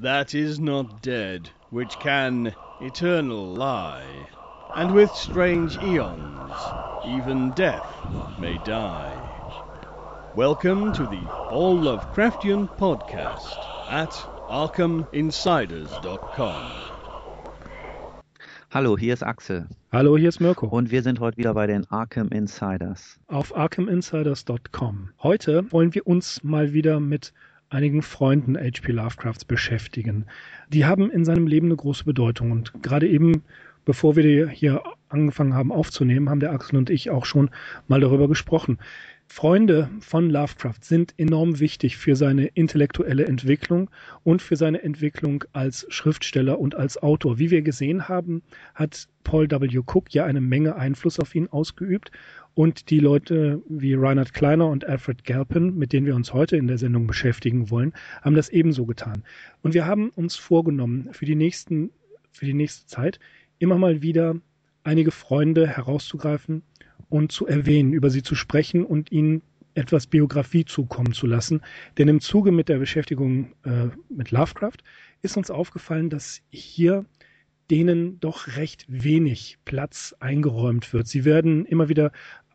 [0.00, 4.26] that is not dead, which can eternal lie,
[4.74, 6.54] and with strange eons
[7.06, 7.84] even death
[8.38, 9.12] may die.
[10.34, 13.58] Welcome to the All Lovecraftian Podcast
[13.90, 14.12] at
[14.48, 16.70] ArkhamInsiders.com.
[18.70, 19.68] Hallo, hier ist Axel.
[19.92, 20.68] Hallo, hier ist Mirko.
[20.68, 23.18] Und wir sind heute wieder bei den Arkham Insiders.
[23.26, 25.10] Auf ArkhamInsiders.com.
[25.22, 27.34] Heute wollen wir uns mal wieder mit
[27.70, 28.92] einigen Freunden H.P.
[28.92, 30.26] Lovecrafts beschäftigen.
[30.68, 33.42] Die haben in seinem Leben eine große Bedeutung und gerade eben,
[33.84, 37.50] bevor wir hier angefangen haben aufzunehmen, haben der Axel und ich auch schon
[37.88, 38.78] mal darüber gesprochen.
[39.32, 43.88] Freunde von Lovecraft sind enorm wichtig für seine intellektuelle Entwicklung
[44.24, 47.38] und für seine Entwicklung als Schriftsteller und als Autor.
[47.38, 48.42] Wie wir gesehen haben,
[48.74, 49.78] hat Paul W.
[49.86, 52.10] Cook ja eine Menge Einfluss auf ihn ausgeübt
[52.54, 56.66] und die Leute wie Reinhard Kleiner und Alfred Galpin, mit denen wir uns heute in
[56.66, 59.24] der Sendung beschäftigen wollen, haben das ebenso getan.
[59.62, 61.90] Und wir haben uns vorgenommen, für die nächsten,
[62.30, 63.20] für die nächste Zeit
[63.58, 64.36] immer mal wieder
[64.82, 66.62] einige Freunde herauszugreifen,
[67.10, 69.42] und zu erwähnen, über sie zu sprechen und ihnen
[69.74, 71.60] etwas Biografie zukommen zu lassen.
[71.98, 74.78] Denn im Zuge mit der Beschäftigung äh, mit Lovecraft
[75.22, 77.04] ist uns aufgefallen, dass hier
[77.70, 81.06] denen doch recht wenig Platz eingeräumt wird.
[81.06, 82.10] Sie werden immer wieder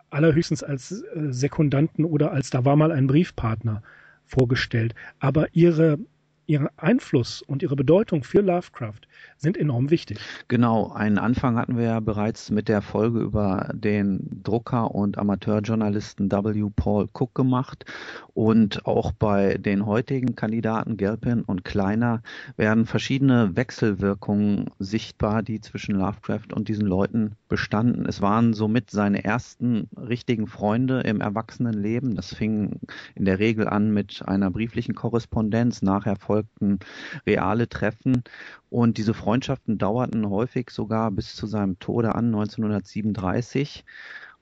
[0.09, 3.81] allerhöchstens als äh, Sekundanten oder als da war mal ein Briefpartner
[4.25, 4.95] vorgestellt.
[5.19, 5.99] Aber ihre
[6.47, 9.01] ihr Einfluss und ihre Bedeutung für Lovecraft
[9.37, 10.19] sind enorm wichtig.
[10.47, 16.31] Genau, einen Anfang hatten wir ja bereits mit der Folge über den Drucker und Amateurjournalisten
[16.31, 16.69] W.
[16.75, 17.85] Paul Cook gemacht
[18.33, 22.21] und auch bei den heutigen Kandidaten Gelpin und Kleiner
[22.57, 28.05] werden verschiedene Wechselwirkungen sichtbar, die zwischen Lovecraft und diesen Leuten bestanden.
[28.05, 32.15] Es waren somit seine ersten richtigen Freunde im Erwachsenenleben.
[32.15, 32.79] Das fing
[33.15, 36.79] in der Regel an mit einer brieflichen Korrespondenz, nachher folgten
[37.25, 38.23] reale Treffen
[38.69, 43.85] und diese Freundschaften dauerten häufig sogar bis zu seinem Tode an 1937.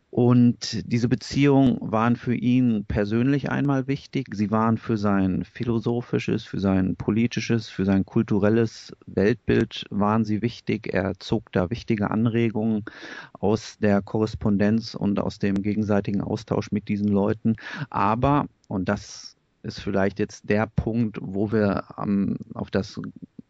[0.09, 4.27] Und diese Beziehungen waren für ihn persönlich einmal wichtig.
[4.33, 10.93] Sie waren für sein philosophisches, für sein politisches, für sein kulturelles Weltbild waren sie wichtig.
[10.93, 12.85] Er zog da wichtige Anregungen
[13.33, 17.55] aus der Korrespondenz und aus dem gegenseitigen Austausch mit diesen Leuten.
[17.89, 22.99] Aber, und das ist vielleicht jetzt der Punkt, wo wir ähm, auf das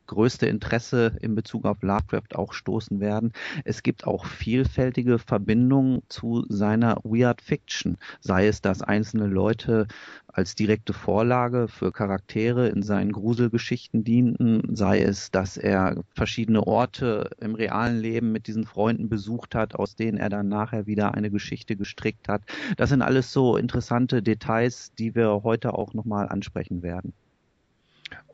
[0.08, 3.32] größte Interesse in Bezug auf Lovecraft auch stoßen werden.
[3.64, 9.88] Es gibt auch vielfältige Verbindungen zu seiner Weird Fiction, sei es, dass einzelne Leute
[10.28, 17.30] als direkte Vorlage für Charaktere in seinen Gruselgeschichten dienten, sei es, dass er verschiedene Orte
[17.40, 21.30] im realen Leben mit diesen Freunden besucht hat, aus denen er dann nachher wieder eine
[21.30, 22.42] Geschichte gestrickt hat.
[22.78, 27.14] Das sind alles so interessante Details, die wir heute auch nochmal ansprechen werden.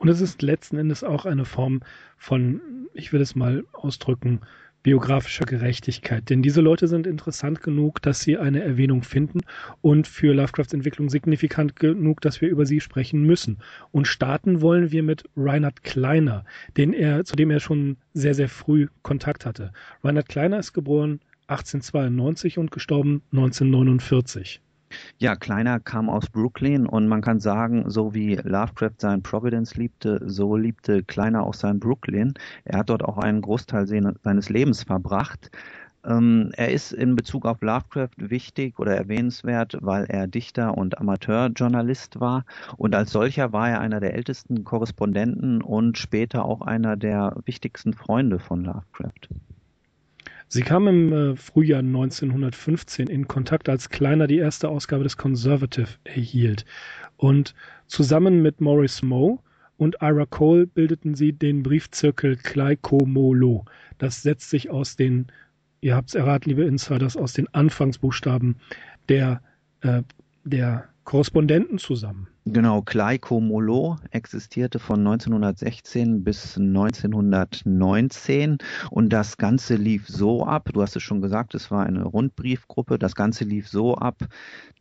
[0.00, 1.82] Und es ist letzten Endes auch eine Form
[2.16, 2.62] von,
[2.94, 4.40] ich will es mal ausdrücken,
[4.82, 6.30] biografischer Gerechtigkeit.
[6.30, 9.40] Denn diese Leute sind interessant genug, dass sie eine Erwähnung finden
[9.82, 13.58] und für Lovecrafts Entwicklung signifikant genug, dass wir über sie sprechen müssen.
[13.92, 16.46] Und starten wollen wir mit Reinhard Kleiner,
[16.78, 19.70] den er, zu dem er schon sehr, sehr früh Kontakt hatte.
[20.02, 24.62] Reinhard Kleiner ist geboren 1892 und gestorben 1949.
[25.18, 30.20] Ja, Kleiner kam aus Brooklyn und man kann sagen, so wie Lovecraft sein Providence liebte,
[30.26, 32.34] so liebte Kleiner auch sein Brooklyn.
[32.64, 35.50] Er hat dort auch einen Großteil seines Lebens verbracht.
[36.04, 42.20] Ähm, er ist in Bezug auf Lovecraft wichtig oder erwähnenswert, weil er Dichter und Amateurjournalist
[42.20, 42.44] war
[42.78, 47.92] und als solcher war er einer der ältesten Korrespondenten und später auch einer der wichtigsten
[47.92, 49.28] Freunde von Lovecraft.
[50.52, 55.86] Sie kam im äh, Frühjahr 1915 in Kontakt, als Kleiner die erste Ausgabe des Conservative
[56.02, 56.64] erhielt.
[57.16, 57.54] Und
[57.86, 59.38] zusammen mit Maurice Moe
[59.76, 63.64] und Ira Cole bildeten sie den Briefzirkel Klaikomolo.
[63.98, 65.28] Das setzt sich aus den,
[65.82, 68.56] ihr habt es erraten, liebe Insiders, aus den Anfangsbuchstaben
[69.08, 69.42] der,
[69.82, 70.02] äh,
[70.42, 72.26] der Korrespondenten zusammen.
[72.52, 78.58] Genau, Kleiko existierte von 1916 bis 1919
[78.90, 82.98] und das Ganze lief so ab, du hast es schon gesagt, es war eine Rundbriefgruppe,
[82.98, 84.16] das Ganze lief so ab,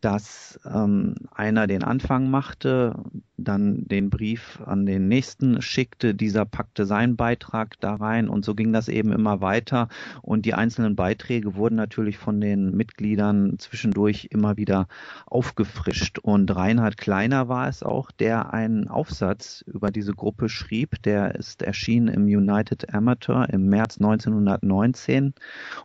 [0.02, 3.04] dass ähm, einer den Anfang machte,
[3.44, 8.56] dann den Brief an den nächsten schickte, dieser packte seinen Beitrag da rein und so
[8.56, 9.88] ging das eben immer weiter
[10.22, 14.88] und die einzelnen Beiträge wurden natürlich von den Mitgliedern zwischendurch immer wieder
[15.26, 21.02] aufgefrischt und Reinhard Kleiner war es auch, der einen Aufsatz über diese Gruppe schrieb.
[21.04, 25.34] Der ist erschienen im United Amateur im März 1919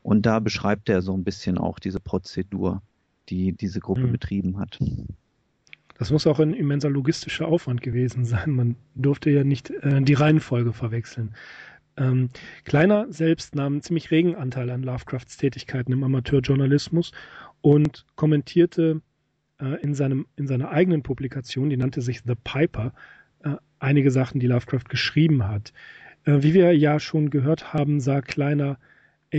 [0.03, 2.83] und da beschreibt er so ein bisschen auch diese Prozedur,
[3.29, 4.13] die diese Gruppe mhm.
[4.13, 4.79] betrieben hat.
[5.97, 8.51] Das muss auch ein immenser logistischer Aufwand gewesen sein.
[8.51, 11.35] Man durfte ja nicht äh, die Reihenfolge verwechseln.
[11.97, 12.31] Ähm,
[12.65, 17.13] Kleiner selbst nahm einen ziemlich regen Anteil an Lovecrafts Tätigkeiten im Amateurjournalismus
[17.61, 19.01] und kommentierte
[19.61, 22.93] äh, in, seinem, in seiner eigenen Publikation, die nannte sich The Piper,
[23.45, 25.73] äh, einige Sachen, die Lovecraft geschrieben hat.
[26.25, 28.79] Äh, wie wir ja schon gehört haben, sah Kleiner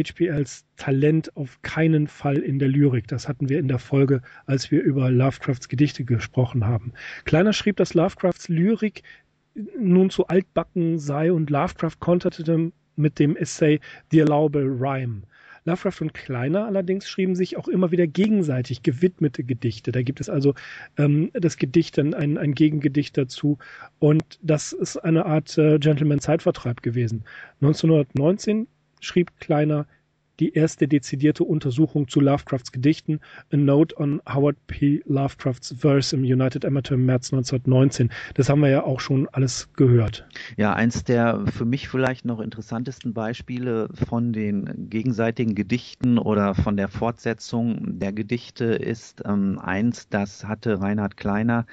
[0.03, 3.07] HPLs Talent auf keinen Fall in der Lyrik.
[3.07, 6.93] Das hatten wir in der Folge, als wir über Lovecrafts Gedichte gesprochen haben.
[7.23, 9.03] Kleiner schrieb, dass Lovecrafts Lyrik
[9.79, 13.79] nun zu altbacken sei und Lovecraft konterte mit dem Essay
[14.11, 15.23] The Allowable Rhyme.
[15.65, 19.91] Lovecraft und Kleiner allerdings schrieben sich auch immer wieder gegenseitig gewidmete Gedichte.
[19.91, 20.53] Da gibt es also
[20.97, 23.57] ähm, das Gedicht, ein, ein Gegengedicht dazu.
[23.97, 27.23] Und das ist eine Art äh, Gentleman-Zeitvertreib gewesen.
[27.61, 28.67] 1919
[29.05, 29.85] schrieb Kleiner
[30.39, 33.19] die erste dezidierte Untersuchung zu Lovecrafts Gedichten,
[33.51, 35.01] A Note on Howard P.
[35.05, 38.09] Lovecrafts Verse im United Amateur im März 1919.
[38.33, 40.27] Das haben wir ja auch schon alles gehört.
[40.57, 46.77] Ja, eins der für mich vielleicht noch interessantesten Beispiele von den gegenseitigen Gedichten oder von
[46.77, 51.65] der Fortsetzung der Gedichte ist ähm, eins, das hatte Reinhard Kleiner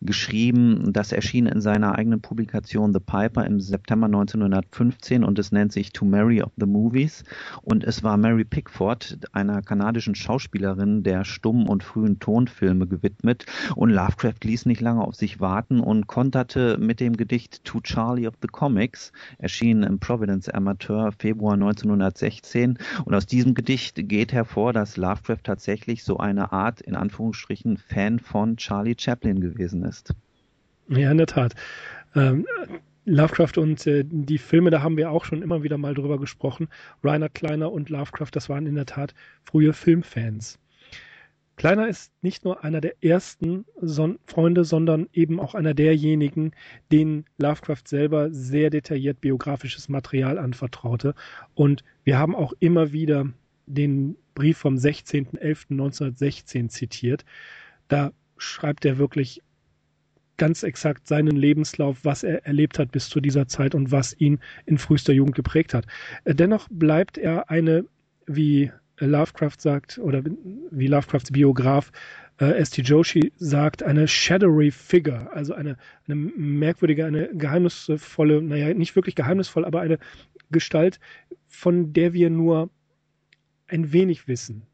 [0.00, 5.72] geschrieben, das erschien in seiner eigenen Publikation The Piper im September 1915 und es nennt
[5.72, 7.24] sich To Mary of the Movies
[7.62, 13.46] und es war Mary Pickford, einer kanadischen Schauspielerin der Stumm- und frühen Tonfilme gewidmet
[13.76, 18.26] und Lovecraft ließ nicht lange auf sich warten und konterte mit dem Gedicht To Charlie
[18.26, 24.72] of the Comics, erschienen im Providence Amateur Februar 1916 und aus diesem Gedicht geht hervor,
[24.72, 30.14] dass Lovecraft tatsächlich so eine Art, in Anführungsstrichen, Fan von Charlie Chaplin gewesen ist.
[30.88, 31.54] Ja, in der Tat.
[32.14, 32.46] Ähm,
[33.04, 36.68] Lovecraft und äh, die Filme, da haben wir auch schon immer wieder mal drüber gesprochen.
[37.02, 40.58] Rainer Kleiner und Lovecraft, das waren in der Tat frühe Filmfans.
[41.56, 46.52] Kleiner ist nicht nur einer der ersten Son Freunde, sondern eben auch einer derjenigen,
[46.90, 51.14] denen Lovecraft selber sehr detailliert biografisches Material anvertraute.
[51.54, 53.26] Und wir haben auch immer wieder
[53.66, 57.24] den Brief vom 16.11.1916 zitiert.
[57.88, 59.42] Da schreibt er wirklich
[60.36, 64.40] ganz exakt seinen Lebenslauf, was er erlebt hat bis zu dieser Zeit und was ihn
[64.66, 65.86] in frühester Jugend geprägt hat.
[66.24, 67.84] Äh, dennoch bleibt er eine,
[68.26, 70.22] wie Lovecraft sagt, oder
[70.70, 71.90] wie Lovecrafts Biograf
[72.38, 72.82] äh, S.T.
[72.82, 75.76] Joshi sagt, eine shadowy figure, also eine,
[76.06, 79.98] eine merkwürdige, eine geheimnisvolle, naja, nicht wirklich geheimnisvoll, aber eine
[80.50, 81.00] Gestalt,
[81.48, 82.70] von der wir nur
[83.68, 84.66] ein wenig wissen.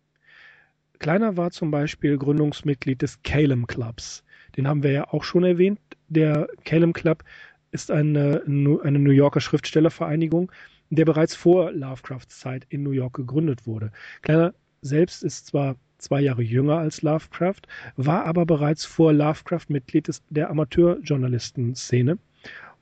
[0.99, 4.25] Kleiner war zum Beispiel Gründungsmitglied des Calem Clubs.
[4.59, 5.79] Den haben wir ja auch schon erwähnt.
[6.09, 7.23] Der Calum Club
[7.71, 10.51] ist eine, eine New Yorker Schriftstellervereinigung,
[10.91, 13.93] der bereits vor Lovecrafts Zeit in New York gegründet wurde.
[14.23, 14.53] Kleiner
[14.83, 17.63] selbst ist zwar zwei Jahre jünger als Lovecraft,
[17.97, 22.19] war aber bereits vor Lovecraft Mitglied des, der Amateurjournalistenszene.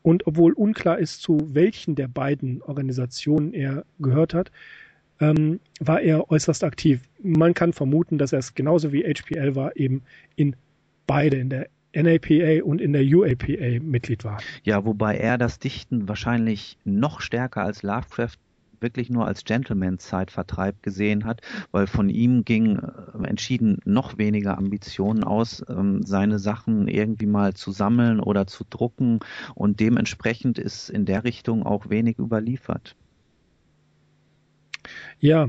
[0.02, 4.50] Und obwohl unklar ist, zu welchen der beiden Organisationen er gehört hat,
[5.20, 7.00] ähm, war er äußerst aktiv.
[7.22, 10.02] Man kann vermuten, dass er es genauso wie HPL war, eben
[10.36, 10.56] in
[11.06, 14.38] beide in der NAPA und in der UAPA Mitglied war.
[14.64, 18.38] Ja, wobei er das Dichten wahrscheinlich noch stärker als Lovecraft
[18.80, 25.24] wirklich nur als Gentleman-Zeitvertreib gesehen hat, weil von ihm ging äh, entschieden noch weniger Ambitionen
[25.24, 29.20] aus, ähm, seine Sachen irgendwie mal zu sammeln oder zu drucken
[29.54, 32.96] und dementsprechend ist in der Richtung auch wenig überliefert.
[35.18, 35.48] Ja,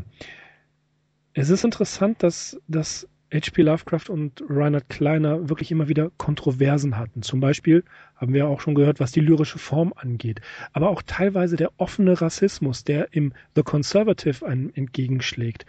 [1.34, 3.62] es ist interessant, dass, dass H.P.
[3.62, 7.22] Lovecraft und Reinhard Kleiner wirklich immer wieder Kontroversen hatten.
[7.22, 7.84] Zum Beispiel
[8.16, 10.40] haben wir auch schon gehört, was die lyrische Form angeht.
[10.72, 15.66] Aber auch teilweise der offene Rassismus, der im The Conservative einem entgegenschlägt.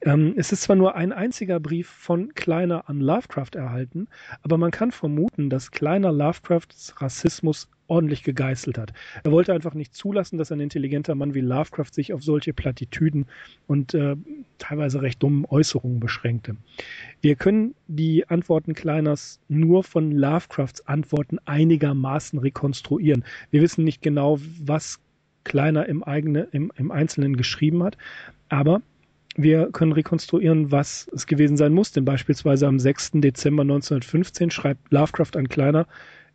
[0.00, 4.08] Ähm, es ist zwar nur ein einziger Brief von Kleiner an Lovecraft erhalten,
[4.42, 8.92] aber man kann vermuten, dass Kleiner Lovecrafts Rassismus ordentlich gegeißelt hat.
[9.24, 13.26] Er wollte einfach nicht zulassen, dass ein intelligenter Mann wie Lovecraft sich auf solche Plattitüden
[13.66, 14.16] und äh,
[14.58, 16.56] teilweise recht dummen Äußerungen beschränkte.
[17.20, 23.24] Wir können die Antworten Kleiners nur von Lovecrafts Antworten einigermaßen rekonstruieren.
[23.50, 25.00] Wir wissen nicht genau, was
[25.44, 27.96] Kleiner im, eigene, im, im Einzelnen geschrieben hat,
[28.48, 28.82] aber
[29.36, 31.92] wir können rekonstruieren, was es gewesen sein muss.
[31.92, 33.12] Denn beispielsweise am 6.
[33.14, 35.86] Dezember 1915 schreibt Lovecraft an Kleiner,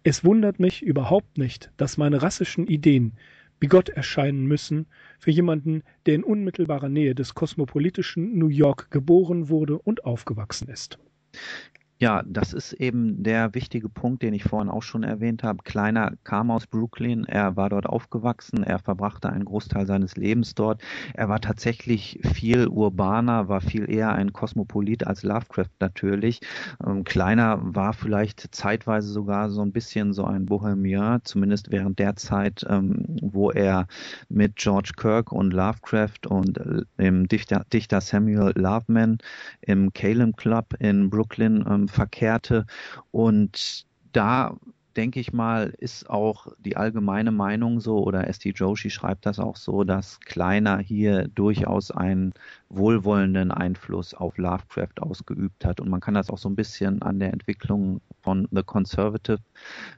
[0.03, 3.13] es wundert mich überhaupt nicht, dass meine rassischen Ideen
[3.60, 4.88] bigott erscheinen müssen
[5.20, 10.98] für jemanden, der in unmittelbarer Nähe des kosmopolitischen New York geboren wurde und aufgewachsen ist.
[12.01, 15.62] Ja, das ist eben der wichtige Punkt, den ich vorhin auch schon erwähnt habe.
[15.63, 20.81] Kleiner kam aus Brooklyn, er war dort aufgewachsen, er verbrachte einen Großteil seines Lebens dort.
[21.13, 26.39] Er war tatsächlich viel urbaner, war viel eher ein Kosmopolit als Lovecraft natürlich.
[26.84, 32.15] Ähm, Kleiner war vielleicht zeitweise sogar so ein bisschen so ein Bohemian, zumindest während der
[32.15, 33.86] Zeit, ähm, wo er
[34.27, 39.20] mit George Kirk und Lovecraft und äh, dem Dichter, Dichter Samuel Loveman
[39.62, 42.65] im Calum Club in Brooklyn ähm, verkehrte.
[43.12, 44.57] Und da
[44.95, 48.51] denke ich mal, ist auch die allgemeine Meinung so, oder S.D.
[48.51, 52.33] Joshi schreibt das auch so, dass Kleiner hier durchaus einen
[52.69, 55.79] wohlwollenden Einfluss auf Lovecraft ausgeübt hat.
[55.79, 59.39] Und man kann das auch so ein bisschen an der Entwicklung von The Conservative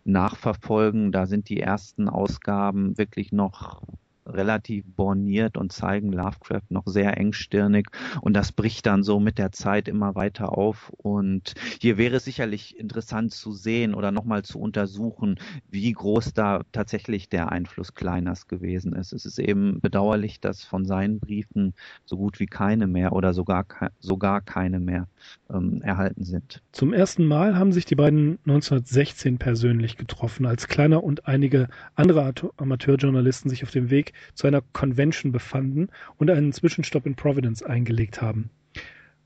[0.04, 1.12] nachverfolgen.
[1.12, 3.82] Da sind die ersten Ausgaben wirklich noch
[4.26, 7.88] relativ borniert und zeigen Lovecraft noch sehr engstirnig
[8.22, 12.26] und das bricht dann so mit der Zeit immer weiter auf und hier wäre es
[12.26, 15.40] sicherlich interessant zu sehen oder nochmal zu untersuchen,
[15.70, 19.14] wie groß da tatsächlich der Einfluss Kleiners gewesen ist.
[19.14, 21.74] Es ist eben bedauerlich, dass von seinen Briefen
[22.06, 23.66] so gut wie keine mehr oder sogar,
[24.00, 25.08] sogar keine mehr
[25.52, 26.62] ähm, erhalten sind.
[26.72, 32.34] Zum ersten Mal haben sich die beiden 1916 persönlich getroffen, als Kleiner und einige andere
[32.58, 38.22] Amateurjournalisten sich auf dem Weg zu einer Convention befanden und einen Zwischenstopp in Providence eingelegt
[38.22, 38.50] haben.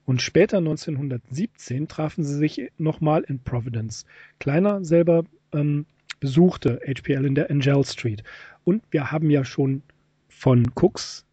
[0.06, 4.06] Und später 1917 trafen sie sich nochmal in Providence.
[4.40, 5.86] Kleiner selber ähm,
[6.20, 8.24] besuchte HPL in der Angel Street.
[8.64, 9.84] Und wir haben ja schon
[10.30, 11.26] von Cooks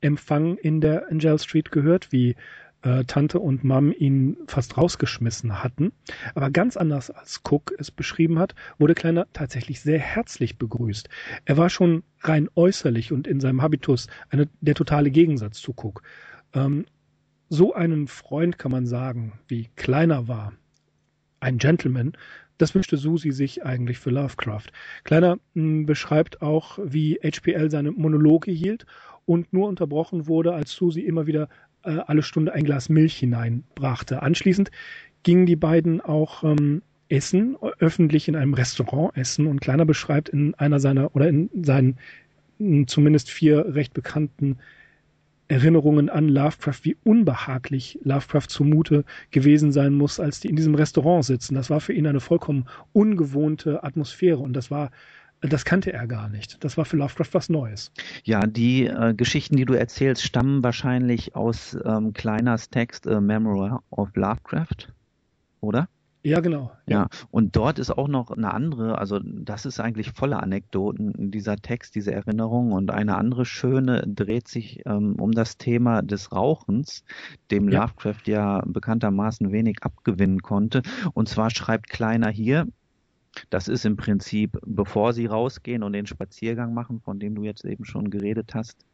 [0.00, 2.36] Empfang in der Angel Street gehört, wie
[2.82, 5.92] äh, Tante und Mom ihn fast rausgeschmissen hatten.
[6.34, 11.08] Aber ganz anders als Cook es beschrieben hat, wurde Kleiner tatsächlich sehr herzlich begrüßt.
[11.44, 16.02] Er war schon rein äußerlich und in seinem Habitus eine, der totale Gegensatz zu Cook.
[16.54, 16.86] Ähm,
[17.48, 20.52] so einen Freund kann man sagen, wie Kleiner war,
[21.40, 22.12] ein Gentleman,
[22.58, 24.66] das wünschte Susi sich eigentlich für Lovecraft.
[25.04, 28.84] Kleiner mh, hm, beschreibt auch, wie HPL seine Monologe hielt
[29.24, 31.48] und nur unterbrochen wurde, als Susi immer wieder
[31.88, 34.22] äh, alle Stunde ein Glas Milch hineinbrachte.
[34.22, 34.70] Anschließend
[35.22, 40.54] gingen die beiden auch ähm, essen, öffentlich in einem Restaurant essen und Kleiner beschreibt in
[40.54, 41.96] einer seiner oder in seinen
[42.86, 44.58] zumindest vier recht bekannten
[45.48, 51.24] Erinnerungen an Lovecraft, wie unbehaglich Lovecraft zumute gewesen sein muss, als die in diesem Restaurant
[51.24, 51.54] sitzen.
[51.54, 54.90] Das war für ihn eine vollkommen ungewohnte Atmosphäre und das war
[55.40, 56.62] das kannte er gar nicht.
[56.64, 57.92] Das war für Lovecraft was Neues.
[58.24, 63.76] Ja, die äh, Geschichten, die du erzählst, stammen wahrscheinlich aus ähm, Kleiners Text äh, Memory
[63.90, 64.92] of Lovecraft,
[65.60, 65.88] oder?
[66.24, 66.72] Ja, genau.
[66.86, 67.02] Ja.
[67.02, 71.56] ja, und dort ist auch noch eine andere, also das ist eigentlich voller Anekdoten, dieser
[71.56, 72.72] Text, diese Erinnerung.
[72.72, 77.04] Und eine andere schöne dreht sich ähm, um das Thema des Rauchens,
[77.52, 77.82] dem ja.
[77.82, 80.82] Lovecraft ja bekanntermaßen wenig abgewinnen konnte.
[81.14, 82.66] Und zwar schreibt Kleiner hier,
[83.50, 87.64] das ist im Prinzip, bevor Sie rausgehen und den Spaziergang machen, von dem du jetzt
[87.64, 88.84] eben schon geredet hast,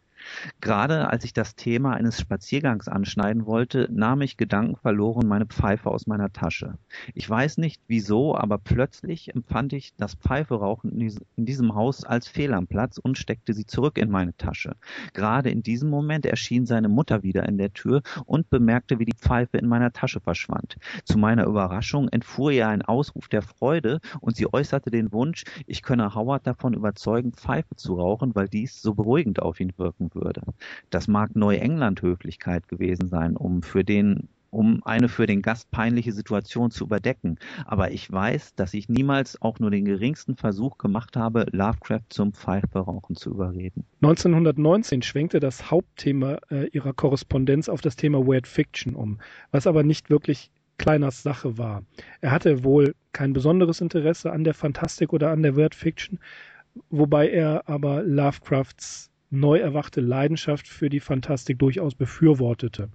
[0.60, 6.06] Gerade als ich das Thema eines Spaziergangs anschneiden wollte, nahm ich gedankenverloren meine Pfeife aus
[6.06, 6.78] meiner Tasche.
[7.14, 10.90] Ich weiß nicht wieso, aber plötzlich empfand ich das Pfeiferauchen
[11.36, 14.76] in diesem Haus als fehl am Platz und steckte sie zurück in meine Tasche.
[15.12, 19.16] Gerade in diesem Moment erschien seine Mutter wieder in der Tür und bemerkte, wie die
[19.16, 20.76] Pfeife in meiner Tasche verschwand.
[21.04, 25.82] Zu meiner Überraschung entfuhr ihr ein Ausruf der Freude und sie äußerte den Wunsch, ich
[25.82, 30.42] könne Howard davon überzeugen, Pfeife zu rauchen, weil dies so beruhigend auf ihn wirken würde.
[30.90, 36.70] Das mag Neuengland-Höflichkeit gewesen sein, um für den um eine für den Gast peinliche Situation
[36.70, 37.38] zu überdecken.
[37.66, 42.32] Aber ich weiß, dass ich niemals auch nur den geringsten Versuch gemacht habe, Lovecraft zum
[42.32, 43.84] Pfeiferauchen zu überreden.
[44.02, 49.18] 1919 schwenkte das Hauptthema äh, ihrer Korrespondenz auf das Thema Weird Fiction um,
[49.50, 51.82] was aber nicht wirklich Kleiners Sache war.
[52.20, 56.18] Er hatte wohl kein besonderes Interesse an der Fantastik oder an der Weird Fiction,
[56.90, 62.88] wobei er aber Lovecrafts neu erwachte Leidenschaft für die Fantastik durchaus befürwortete.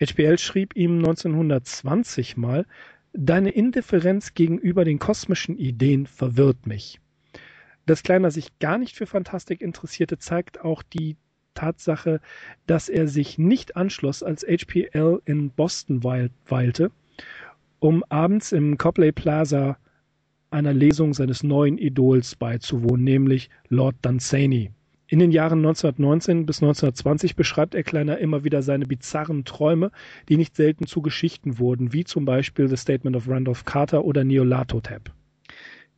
[0.00, 2.66] HPL schrieb ihm 1920 mal,
[3.14, 6.98] Deine Indifferenz gegenüber den kosmischen Ideen verwirrt mich.
[7.84, 11.16] Dass Kleiner sich gar nicht für Fantastik interessierte, zeigt auch die
[11.52, 12.20] Tatsache,
[12.66, 16.90] dass er sich nicht anschloss, als HPL in Boston weilte,
[17.80, 19.76] um abends im Copley Plaza
[20.50, 24.70] einer Lesung seines neuen Idols beizuwohnen, nämlich Lord Dunsany.
[25.12, 29.90] In den Jahren 1919 bis 1920 beschreibt er Kleiner immer wieder seine bizarren Träume,
[30.30, 34.24] die nicht selten zu Geschichten wurden, wie zum Beispiel The Statement of Randolph Carter oder
[34.24, 35.12] Neolatotep.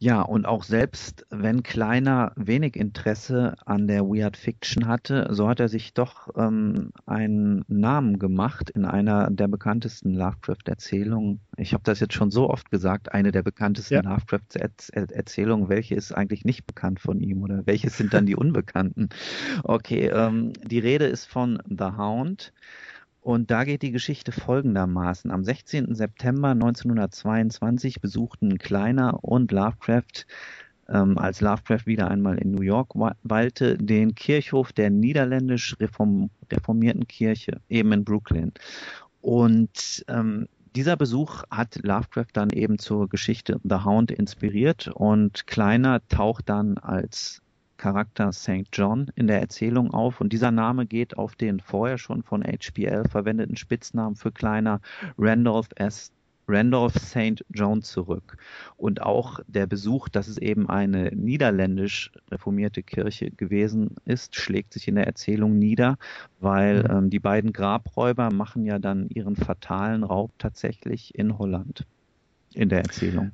[0.04, 5.60] Ja, und auch selbst wenn Kleiner wenig Interesse an der Weird Fiction hatte, so hat
[5.60, 11.40] er sich doch ähm, einen Namen gemacht in einer der bekanntesten Lovecraft-Erzählungen.
[11.56, 14.02] Ich habe das jetzt schon so oft gesagt, eine der bekanntesten ja.
[14.02, 15.70] Lovecraft-Erzählungen.
[15.70, 19.08] Welche ist eigentlich nicht bekannt von ihm oder welche sind dann die Unbekannten?
[19.62, 22.52] Okay, ähm, die Rede ist von The Hound.
[23.24, 25.30] Und da geht die Geschichte folgendermaßen.
[25.30, 25.94] Am 16.
[25.94, 30.26] September 1922 besuchten Kleiner und Lovecraft,
[30.90, 32.90] ähm, als Lovecraft wieder einmal in New York
[33.22, 38.52] weilte, den Kirchhof der niederländisch reform reformierten Kirche, eben in Brooklyn.
[39.22, 46.06] Und ähm, dieser Besuch hat Lovecraft dann eben zur Geschichte The Hound inspiriert und Kleiner
[46.08, 47.40] taucht dann als
[47.84, 48.66] Charakter St.
[48.72, 53.06] John in der Erzählung auf und dieser Name geht auf den vorher schon von HPL
[53.10, 54.80] verwendeten Spitznamen für Kleiner
[55.18, 56.10] Randolph S.
[56.48, 57.44] Randolph St.
[57.50, 58.38] John zurück.
[58.78, 64.88] Und auch der Besuch, dass es eben eine niederländisch reformierte Kirche gewesen ist, schlägt sich
[64.88, 65.98] in der Erzählung nieder,
[66.40, 66.90] weil mhm.
[66.90, 71.84] ähm, die beiden Grabräuber machen ja dann ihren fatalen Raub tatsächlich in Holland.
[72.54, 73.32] In der Erzählung.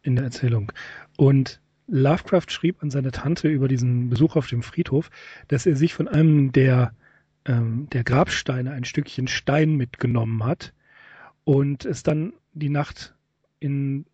[0.00, 0.72] In der Erzählung.
[1.18, 5.10] Und Lovecraft schrieb an seine Tante über diesen Besuch auf dem Friedhof,
[5.48, 6.92] dass er sich von einem der,
[7.44, 10.72] ähm, der Grabsteine ein Stückchen Stein mitgenommen hat
[11.44, 13.14] und es dann die Nacht
[13.60, 14.06] in,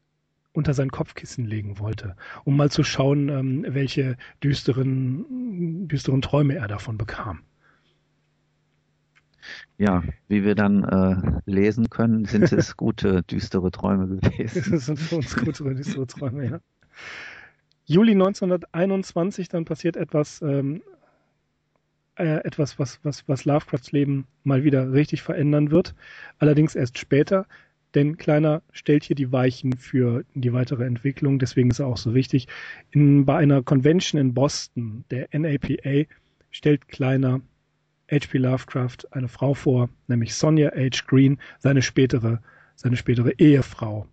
[0.52, 6.69] unter sein Kopfkissen legen wollte, um mal zu schauen, ähm, welche düsteren, düsteren Träume er
[6.69, 7.41] davon bekam.
[9.76, 14.62] Ja, wie wir dann äh, lesen können, sind es gute, düstere Träume gewesen.
[14.73, 16.61] Das sind für uns gute, düstere Träume, ja.
[17.84, 20.82] Juli 1921 dann passiert etwas, ähm,
[22.16, 25.94] äh, etwas, was, was, was Lovecrafts Leben mal wieder richtig verändern wird.
[26.38, 27.46] Allerdings erst später,
[27.94, 31.38] denn Kleiner stellt hier die Weichen für die weitere Entwicklung.
[31.38, 32.48] Deswegen ist er auch so wichtig.
[32.90, 36.08] In, bei einer Convention in Boston, der NAPA,
[36.50, 37.40] stellt Kleiner
[38.10, 38.38] H.P.
[38.38, 41.04] Lovecraft eine Frau vor, nämlich Sonja H.
[41.06, 42.40] Green, seine spätere,
[42.76, 44.06] seine spätere Ehefrau.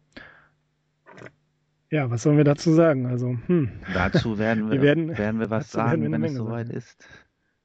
[1.92, 3.06] Ja, was sollen wir dazu sagen?
[3.08, 3.70] Also, hm.
[3.94, 7.08] Dazu werden wir, wir werden, werden wir was sagen, wir wenn es soweit ist.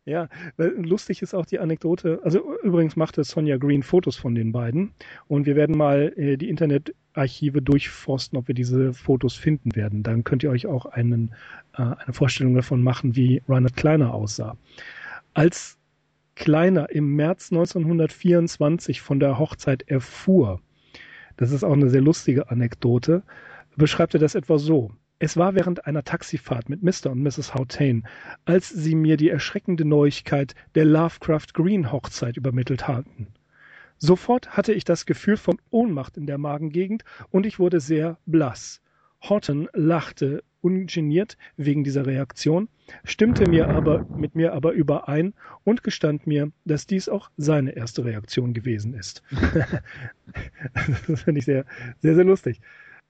[0.07, 0.29] Ja,
[0.59, 2.21] lustig ist auch die Anekdote.
[2.25, 4.93] Also übrigens machte Sonja Green Fotos von den beiden
[5.29, 10.03] und wir werden mal äh, die Internetarchive durchforsten, ob wir diese Fotos finden werden.
[10.03, 11.33] Dann könnt ihr euch auch einen,
[11.79, 14.59] äh, eine Vorstellung davon machen, wie Reinhard Kleiner aussah.
[15.33, 15.79] Als
[16.35, 20.61] Kleiner im März 1924 von der Hochzeit erfuhr,
[21.39, 23.23] das ist auch eine sehr lustige Anekdote,
[23.77, 24.93] beschreibt er das etwa so.
[25.19, 27.13] Es war während einer Taxifahrt mit Mr.
[27.13, 27.55] und Mrs.
[27.55, 28.07] Houghton,
[28.45, 33.29] als sie mir die erschreckende Neuigkeit der Lovecraft Green Hochzeit übermittelt hatten.
[33.99, 38.83] Sofort hatte ich das Gefühl von Ohnmacht in der Magengegend und ich wurde sehr blass.
[39.23, 42.69] Horton lachte ungeniert wegen dieser Reaktion,
[43.05, 48.05] stimmte mir aber mit mir aber überein und gestand mir, dass dies auch seine erste
[48.05, 49.23] Reaktion gewesen ist.
[51.07, 51.67] das finde ich sehr,
[52.01, 52.61] sehr, sehr lustig.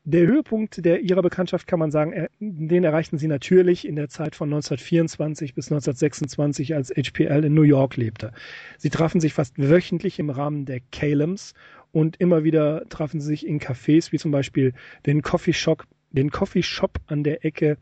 [0.07, 4.11] Der Höhepunkt der ihrer Bekanntschaft kann man sagen, er, den erreichten sie natürlich in der
[4.11, 8.35] Zeit von 1924 bis 1926, als HPL in New York lebte.
[8.77, 11.55] Sie trafen sich fast wöchentlich im Rahmen der Calems
[11.91, 14.75] und immer wieder trafen sie sich in Cafés, wie zum Beispiel
[15.07, 17.79] den Coffee Shop, den Coffee Shop an der Ecke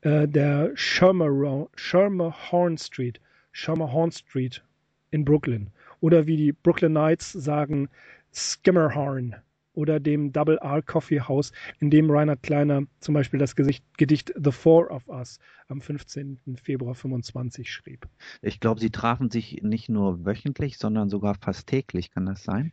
[0.00, 3.20] äh, der Schermerhorn Street,
[3.52, 4.64] Schermerhorn Street
[5.10, 5.68] in Brooklyn.
[6.00, 7.90] Oder wie die Brooklyn Knights sagen,
[8.32, 9.36] Skimmerhorn
[9.78, 14.34] oder dem Double R Coffee House, in dem Reinhard Kleiner zum Beispiel das Gesicht, Gedicht
[14.36, 15.38] The Four of Us
[15.68, 16.40] am 15.
[16.60, 18.08] Februar 25 schrieb.
[18.42, 22.72] Ich glaube, sie trafen sich nicht nur wöchentlich, sondern sogar fast täglich, kann das sein?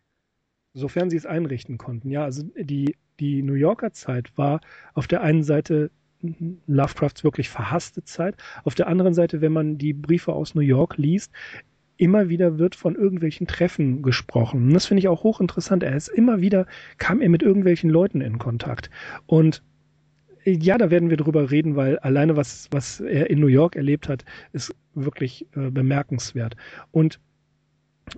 [0.74, 2.24] Sofern sie es einrichten konnten, ja.
[2.24, 4.60] Also die, die New Yorker Zeit war
[4.96, 5.92] auf der einen Seite
[6.66, 8.36] Lovecrafts wirklich verhasste Zeit.
[8.64, 11.32] Auf der anderen Seite, wenn man die Briefe aus New York liest,
[11.98, 14.68] immer wieder wird von irgendwelchen Treffen gesprochen.
[14.68, 15.84] Und das finde ich auch hochinteressant.
[15.84, 16.66] Er ist immer wieder,
[16.98, 18.90] kam er mit irgendwelchen Leuten in Kontakt.
[19.26, 19.64] Und
[20.46, 24.08] ja, da werden wir drüber reden, weil alleine was, was er in New York erlebt
[24.08, 26.56] hat, ist wirklich äh, bemerkenswert.
[26.92, 27.20] Und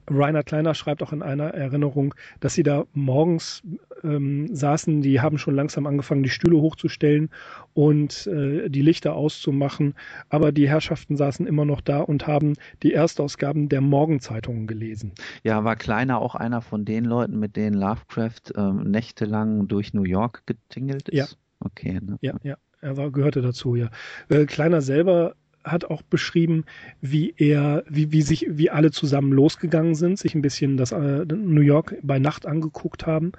[0.10, 3.63] Rainer Kleiner schreibt auch in einer Erinnerung, dass sie da morgens
[4.04, 7.30] ähm, saßen, die haben schon langsam angefangen, die Stühle hochzustellen
[7.73, 9.95] und äh, die Lichter auszumachen,
[10.30, 15.13] aber die Herrschaften saßen immer noch da und haben die Erstausgaben der Morgenzeitungen gelesen.
[15.43, 20.04] Ja, war Kleiner auch einer von den Leuten, mit denen Lovecraft ähm, nächtelang durch New
[20.04, 21.17] York getingelt ist?
[21.17, 21.26] Ja.
[21.60, 22.17] Okay, ne?
[22.21, 22.58] Ja, ja.
[22.80, 23.89] Er war, gehörte dazu, ja.
[24.30, 25.36] Äh, Kleiner selber
[25.71, 26.65] hat auch beschrieben,
[27.01, 31.25] wie er, wie, wie sich, wie alle zusammen losgegangen sind, sich ein bisschen das äh,
[31.25, 33.32] New York bei Nacht angeguckt haben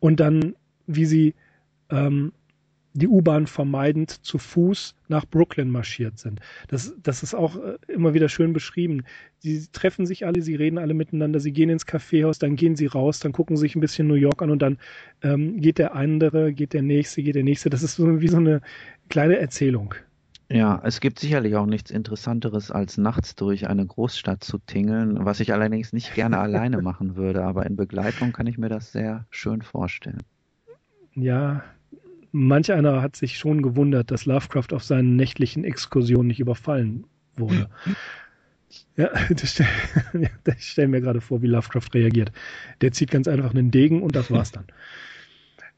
[0.00, 0.54] und dann,
[0.86, 1.34] wie sie
[1.90, 2.32] ähm,
[2.94, 6.40] die U-Bahn vermeidend zu Fuß nach Brooklyn marschiert sind.
[6.68, 9.02] Das, das ist auch äh, immer wieder schön beschrieben.
[9.38, 12.86] Sie treffen sich alle, sie reden alle miteinander, sie gehen ins Kaffeehaus, dann gehen sie
[12.86, 14.78] raus, dann gucken sich ein bisschen New York an und dann
[15.22, 17.68] ähm, geht der andere, geht der nächste, geht der nächste.
[17.68, 18.60] Das ist so wie so eine
[19.08, 19.94] kleine Erzählung.
[20.54, 25.40] Ja, es gibt sicherlich auch nichts Interessanteres, als nachts durch eine Großstadt zu tingeln, was
[25.40, 29.26] ich allerdings nicht gerne alleine machen würde, aber in Begleitung kann ich mir das sehr
[29.30, 30.22] schön vorstellen.
[31.16, 31.64] Ja,
[32.30, 37.04] manch einer hat sich schon gewundert, dass Lovecraft auf seinen nächtlichen Exkursionen nicht überfallen
[37.36, 37.68] wurde.
[38.96, 39.68] Ja, das stell,
[40.44, 42.32] ich stelle mir gerade vor, wie Lovecraft reagiert.
[42.80, 44.64] Der zieht ganz einfach einen Degen und das war's dann.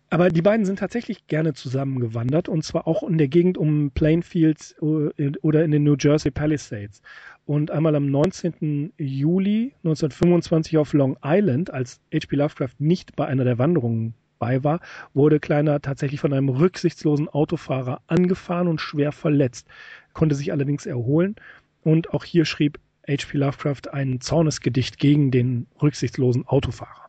[0.09, 4.77] Aber die beiden sind tatsächlich gerne zusammengewandert und zwar auch in der Gegend um Plainfield
[4.81, 7.03] äh, oder in den New Jersey Palisades.
[7.45, 8.92] Und einmal am 19.
[8.99, 12.37] Juli 1925 auf Long Island, als H.P.
[12.37, 14.81] Lovecraft nicht bei einer der Wanderungen bei war,
[15.14, 19.66] wurde Kleiner tatsächlich von einem rücksichtslosen Autofahrer angefahren und schwer verletzt,
[20.12, 21.37] konnte sich allerdings erholen.
[21.83, 23.38] Und auch hier schrieb H.P.
[23.38, 27.06] Lovecraft ein Zornesgedicht gegen den rücksichtslosen Autofahrer.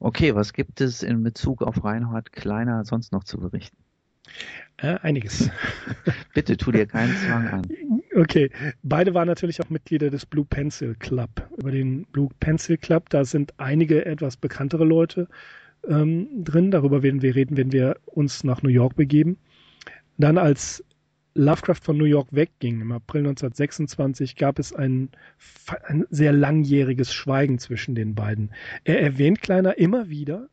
[0.00, 3.76] Okay, was gibt es in Bezug auf Reinhard Kleiner sonst noch zu berichten?
[4.78, 5.50] Äh, einiges.
[6.34, 7.62] Bitte tu dir keinen Zwang an.
[8.14, 8.50] Okay,
[8.82, 11.48] beide waren natürlich auch Mitglieder des Blue Pencil Club.
[11.56, 15.28] Über den Blue Pencil Club, da sind einige etwas bekanntere Leute
[15.88, 16.70] ähm, drin.
[16.70, 19.38] Darüber werden wir reden, wenn wir uns nach New York begeben.
[20.18, 20.84] Dann als
[21.36, 25.10] Lovecraft von New York wegging, im April 1926, gab es ein,
[25.84, 28.50] ein sehr langjähriges Schweigen zwischen den beiden.
[28.84, 30.48] Er erwähnt Kleiner immer wieder,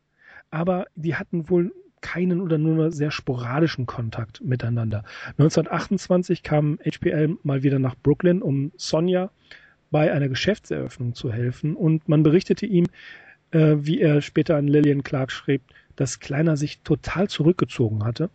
[0.50, 5.04] aber die hatten wohl keinen oder nur sehr sporadischen Kontakt miteinander.
[5.38, 9.30] 1928 kam HPL mal wieder nach Brooklyn, um Sonja
[9.90, 12.86] bei einer Geschäftseröffnung zu helfen und man berichtete ihm,
[13.52, 15.62] äh, wie er später an Lillian Clark schrieb,
[15.96, 18.28] dass Kleiner sich total zurückgezogen hatte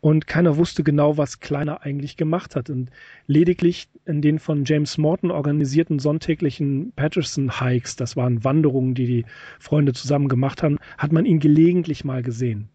[0.00, 2.70] und keiner wusste genau, was Kleiner eigentlich gemacht hat.
[2.70, 2.90] Und
[3.26, 9.24] lediglich in den von James Morton organisierten sonntäglichen Patterson-Hikes, das waren Wanderungen, die die
[9.58, 12.68] Freunde zusammen gemacht haben, hat man ihn gelegentlich mal gesehen.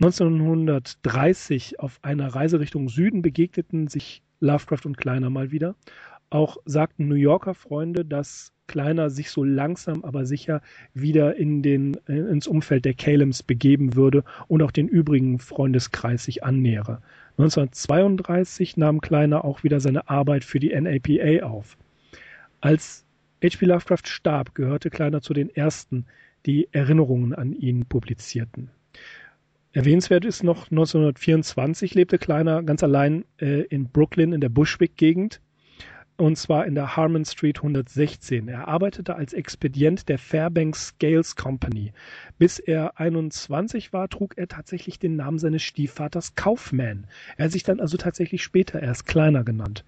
[0.00, 5.74] 1930 auf einer Reise Richtung Süden begegneten sich Lovecraft und Kleiner mal wieder.
[6.30, 10.60] Auch sagten New Yorker Freunde, dass Kleiner sich so langsam aber sicher
[10.92, 16.24] wieder in den, äh, ins Umfeld der Calems begeben würde und auch den übrigen Freundeskreis
[16.24, 17.00] sich annähere.
[17.38, 21.76] 1932 nahm Kleiner auch wieder seine Arbeit für die NAPA auf.
[22.60, 23.04] Als
[23.44, 23.66] H.P.
[23.66, 26.06] Lovecraft starb, gehörte Kleiner zu den ersten,
[26.46, 28.70] die Erinnerungen an ihn publizierten.
[29.72, 35.40] Erwähnenswert ist noch, 1924 lebte Kleiner ganz allein äh, in Brooklyn in der Bushwick-Gegend
[36.16, 38.48] und zwar in der Harmon Street 116.
[38.48, 41.92] Er arbeitete als Expedient der Fairbanks Scales Company.
[42.38, 47.06] Bis er 21 war, trug er tatsächlich den Namen seines Stiefvaters Kaufman.
[47.36, 49.84] Er hat sich dann also tatsächlich später erst Kleiner genannt.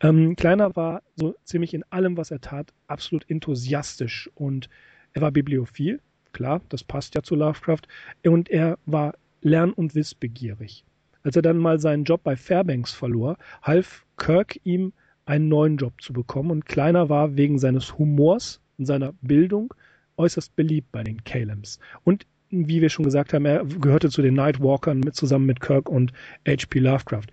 [0.00, 4.68] Ähm, Kleiner war so ziemlich in allem, was er tat, absolut enthusiastisch und
[5.14, 6.00] er war bibliophil.
[6.32, 7.82] Klar, das passt ja zu Lovecraft.
[8.24, 10.84] Und er war lern- und wissbegierig.
[11.22, 14.92] Als er dann mal seinen Job bei Fairbanks verlor, half Kirk ihm
[15.24, 19.72] einen neuen Job zu bekommen und Kleiner war wegen seines Humors und seiner Bildung
[20.16, 21.78] äußerst beliebt bei den Calems.
[22.04, 25.88] Und wie wir schon gesagt haben, er gehörte zu den Nightwalkern mit, zusammen mit Kirk
[25.88, 26.12] und
[26.46, 26.80] H.P.
[26.80, 27.26] Lovecraft.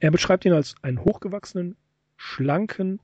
[0.00, 1.76] Er beschreibt ihn als einen hochgewachsenen,
[2.16, 3.00] schlanken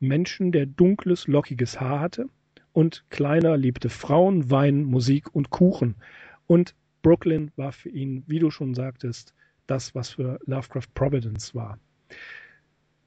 [0.00, 2.28] Menschen, der dunkles, lockiges Haar hatte.
[2.72, 5.94] Und Kleiner liebte Frauen, Wein, Musik und Kuchen.
[6.46, 9.34] Und Brooklyn war für ihn, wie du schon sagtest,
[9.66, 11.78] das, was für Lovecraft Providence war.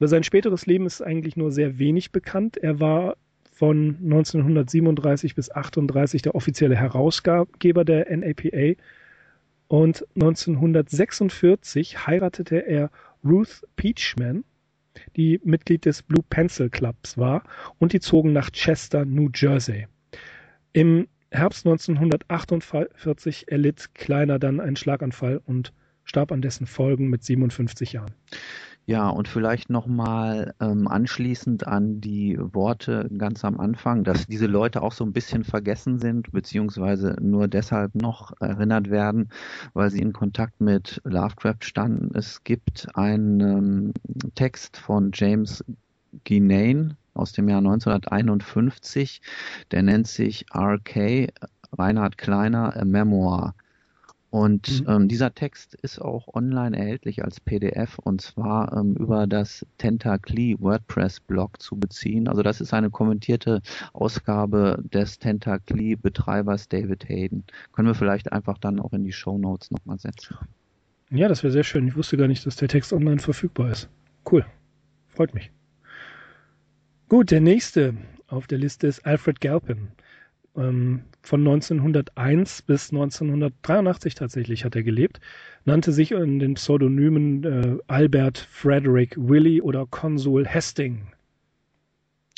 [0.02, 2.56] Über sein späteres Leben ist eigentlich nur sehr wenig bekannt.
[2.56, 3.16] Er war
[3.52, 8.82] von 1937 bis 1938 der offizielle Herausgeber der NAPA
[9.68, 12.90] und 1946 heiratete er
[13.24, 14.42] Ruth Peachman,
[15.14, 17.44] die Mitglied des Blue Pencil Clubs war
[17.78, 19.86] und die zogen nach Chester, New Jersey.
[20.72, 27.92] Im Herbst 1948 erlitt Kleiner dann einen Schlaganfall und starb an dessen Folgen mit 57
[27.92, 28.14] Jahren.
[28.84, 34.82] Ja, und vielleicht nochmal ähm, anschließend an die Worte ganz am Anfang, dass diese Leute
[34.82, 39.28] auch so ein bisschen vergessen sind, beziehungsweise nur deshalb noch erinnert werden,
[39.72, 42.10] weil sie in Kontakt mit Lovecraft standen.
[42.16, 43.92] Es gibt einen ähm,
[44.34, 45.64] Text von James
[46.24, 49.22] Ginane aus dem Jahr 1951,
[49.70, 51.28] der nennt sich RK
[51.72, 53.54] Reinhard Kleiner A Memoir.
[54.32, 54.88] Und mhm.
[54.88, 60.56] ähm, dieser Text ist auch online erhältlich als PDF und zwar ähm, über das Tentacly
[60.58, 62.28] WordPress Blog zu beziehen.
[62.28, 63.60] Also das ist eine kommentierte
[63.92, 67.44] Ausgabe des Tentacly Betreibers David Hayden.
[67.72, 70.34] Können wir vielleicht einfach dann auch in die Show Notes nochmal setzen.
[71.10, 71.86] Ja, das wäre sehr schön.
[71.86, 73.90] Ich wusste gar nicht, dass der Text online verfügbar ist.
[74.30, 74.46] Cool.
[75.08, 75.50] Freut mich.
[77.10, 79.88] Gut, der nächste auf der Liste ist Alfred Galpin.
[80.56, 85.20] Ähm, von 1901 bis 1983 tatsächlich hat er gelebt,
[85.64, 91.12] nannte sich in den Pseudonymen äh, Albert Frederick Willy oder Consul Hesting.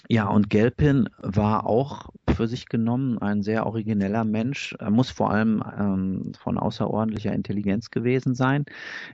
[0.09, 4.75] Ja, und Gelpin war auch für sich genommen ein sehr origineller Mensch.
[4.79, 8.67] Er muss vor allem ähm, von außerordentlicher Intelligenz gewesen sein.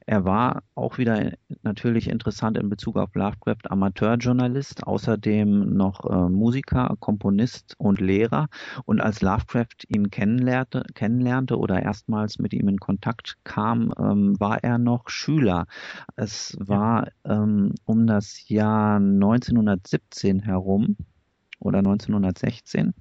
[0.07, 6.97] Er war auch wieder natürlich interessant in Bezug auf Lovecraft Amateurjournalist, außerdem noch äh, Musiker,
[6.99, 8.49] Komponist und Lehrer.
[8.85, 14.65] Und als Lovecraft ihn kennenlernte, kennenlernte oder erstmals mit ihm in Kontakt kam, ähm, war
[14.65, 15.67] er noch Schüler.
[16.17, 20.80] Es war ähm, um das Jahr 1917 herum
[21.61, 22.95] oder 1916.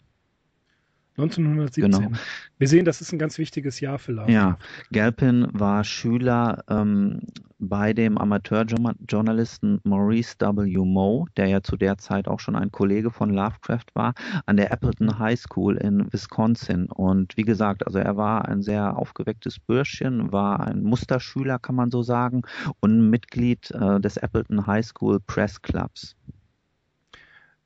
[1.20, 1.84] 1917.
[1.84, 2.12] Genau.
[2.58, 4.34] Wir sehen, das ist ein ganz wichtiges Jahr für Lovecraft.
[4.34, 4.58] Ja,
[4.92, 7.22] Galpin war Schüler ähm,
[7.60, 10.78] bei dem Amateurjournalisten Maurice W.
[10.86, 14.14] Moe, der ja zu der Zeit auch schon ein Kollege von Lovecraft war,
[14.46, 16.86] an der Appleton High School in Wisconsin.
[16.86, 21.92] Und wie gesagt, also er war ein sehr aufgewecktes Bürschchen, war ein Musterschüler, kann man
[21.92, 22.44] so sagen,
[22.80, 26.16] und Mitglied äh, des Appleton High School Press Clubs.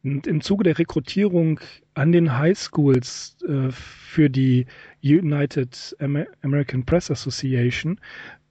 [0.04, 1.60] Und im Zuge der Rekrutierung
[1.94, 4.66] an den High Schools äh, für die
[5.02, 8.00] United American Press Association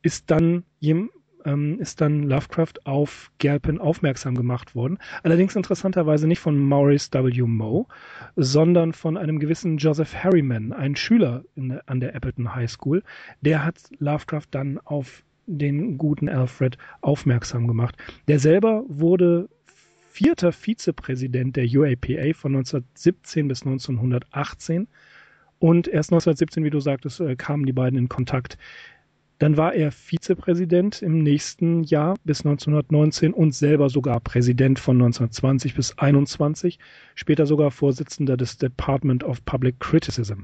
[0.02, 0.64] ist dann
[1.44, 4.98] ähm, ist dann Lovecraft auf Galpin aufmerksam gemacht worden.
[5.22, 7.42] Allerdings interessanterweise nicht von Maurice W.
[7.42, 7.86] Moe,
[8.36, 13.02] sondern von einem gewissen Joseph Harriman, ein Schüler in, an der Appleton High School.
[13.40, 17.96] Der hat Lovecraft dann auf den guten Alfred aufmerksam gemacht.
[18.28, 19.48] Der selber wurde
[20.12, 24.87] vierter Vizepräsident der UAPA von 1917 bis 1918.
[25.59, 28.59] Und erst 1917, wie du sagtest, äh, kamen die beiden in Kontakt.
[29.38, 35.75] Dann war er Vizepräsident im nächsten Jahr bis 1919 und selber sogar Präsident von 1920
[35.75, 36.79] bis 1921,
[37.14, 40.42] später sogar Vorsitzender des Department of Public Criticism.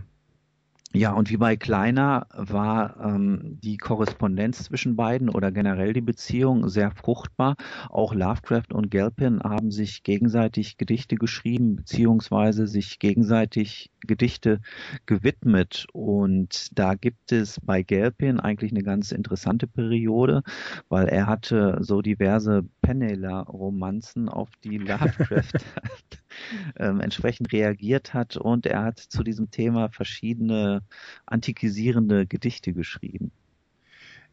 [0.95, 6.71] Ja, und wie bei Kleiner war ähm, die Korrespondenz zwischen beiden oder generell die Beziehung
[6.71, 7.57] sehr fruchtbar.
[7.91, 14.63] Auch Lovecraft und Galpin haben sich gegenseitig Gedichte geschrieben, beziehungsweise sich gegenseitig Gedichte
[15.05, 15.87] gewidmet.
[15.93, 20.43] Und da gibt es bei Galpin eigentlich eine ganz interessante Periode,
[20.89, 25.53] weil er hatte so diverse Penela-Romanzen, auf die Lovecraft
[26.79, 30.83] ähm, entsprechend reagiert hat und er hat zu diesem Thema verschiedene
[31.27, 33.31] antikisierende Gedichte geschrieben.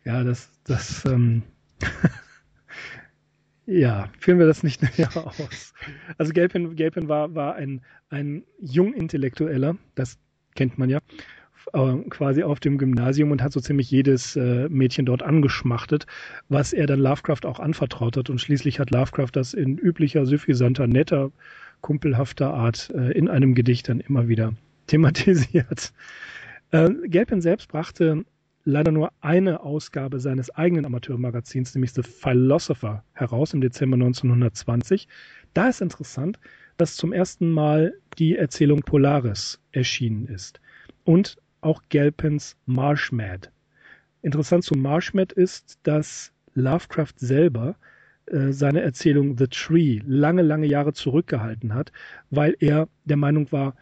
[0.06, 1.44] Ja, das, das, ähm,
[3.66, 5.74] ja, führen wir das nicht näher aus.
[6.18, 10.18] Also Gelpin, Gelpin war, war ein, ein Jungintellektueller, das
[10.56, 11.00] kennt man ja,
[11.74, 16.06] äh, quasi auf dem Gymnasium und hat so ziemlich jedes äh, Mädchen dort angeschmachtet,
[16.50, 18.30] was er dann Lovecraft auch anvertraut hat.
[18.30, 21.32] Und schließlich hat Lovecraft das in üblicher, suffisanter, netter
[21.82, 24.54] kumpelhafter Art äh, in einem Gedicht dann immer wieder
[24.88, 25.94] thematisiert.
[26.72, 28.26] Äh, Gelpin selbst brachte
[28.66, 35.08] leider nur eine Ausgabe seines eigenen Amateurmagazins, nämlich The Philosopher, heraus im Dezember 1920.
[35.54, 36.40] Da ist interessant,
[36.78, 40.60] dass zum ersten Mal die Erzählung Polaris erschienen ist
[41.04, 43.52] und auch Gelpins Marshmad.
[44.22, 47.76] Interessant zu Marshmad ist, dass Lovecraft selber
[48.28, 51.92] äh, seine Erzählung The Tree lange, lange Jahre zurückgehalten hat,
[52.30, 53.76] weil er der Meinung war,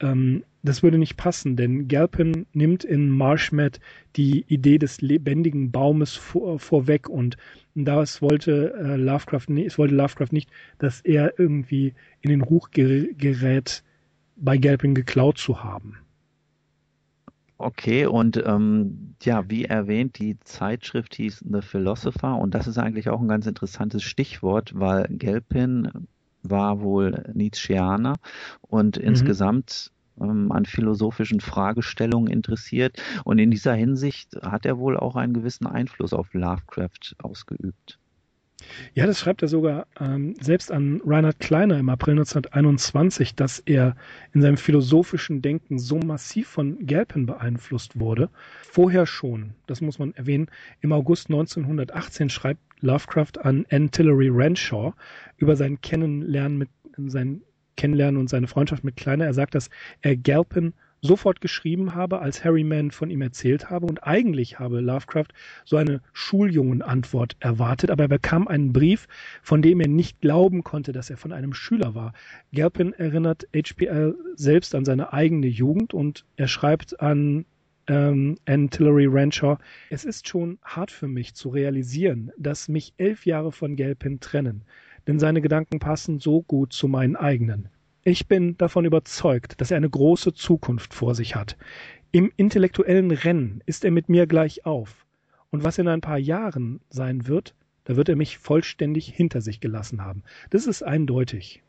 [0.00, 3.80] ähm, das würde nicht passen, denn Galpin nimmt in Marshmat
[4.16, 7.36] die Idee des lebendigen Baumes vor, vorweg und
[7.74, 11.92] das wollte äh, Lovecraft nicht, es wollte Lovecraft nicht, dass er irgendwie
[12.22, 13.82] in den Ruch gerät,
[14.36, 15.98] bei Galpin geklaut zu haben.
[17.64, 23.08] Okay, und ähm, ja, wie erwähnt, die Zeitschrift hieß The Philosopher und das ist eigentlich
[23.08, 26.06] auch ein ganz interessantes Stichwort, weil Gelpin
[26.42, 28.16] war wohl Nietzscheaner
[28.60, 29.04] und mhm.
[29.04, 35.32] insgesamt ähm, an philosophischen Fragestellungen interessiert und in dieser Hinsicht hat er wohl auch einen
[35.32, 37.98] gewissen Einfluss auf Lovecraft ausgeübt.
[38.94, 43.96] Ja, das schreibt er sogar ähm, selbst an Reinhard Kleiner im April 1921, dass er
[44.32, 48.30] in seinem philosophischen Denken so massiv von Galpin beeinflusst wurde.
[48.62, 50.48] Vorher schon, das muss man erwähnen,
[50.80, 54.94] im August 1918 schreibt Lovecraft an Anne Tillery Renshaw
[55.38, 57.42] über sein Kennenlernen mit sein
[57.76, 59.24] Kennenlernen und seine Freundschaft mit Kleiner.
[59.24, 59.70] Er sagt, dass
[60.02, 60.74] er Galpin
[61.04, 63.86] sofort geschrieben habe, als Harry Mann von ihm erzählt habe.
[63.86, 65.28] Und eigentlich habe Lovecraft
[65.64, 69.06] so eine Schuljungen-Antwort erwartet, aber er bekam einen Brief,
[69.42, 72.14] von dem er nicht glauben konnte, dass er von einem Schüler war.
[72.54, 77.44] Galpin erinnert HPL selbst an seine eigene Jugend und er schreibt an
[77.86, 79.58] ähm, Antillery Rancher,
[79.90, 84.62] es ist schon hart für mich zu realisieren, dass mich elf Jahre von Galpin trennen,
[85.06, 87.68] denn seine Gedanken passen so gut zu meinen eigenen.
[88.06, 91.56] Ich bin davon überzeugt, dass er eine große Zukunft vor sich hat.
[92.12, 95.06] Im intellektuellen Rennen ist er mit mir gleich auf.
[95.48, 99.58] Und was in ein paar Jahren sein wird, da wird er mich vollständig hinter sich
[99.58, 100.22] gelassen haben.
[100.50, 101.62] Das ist eindeutig.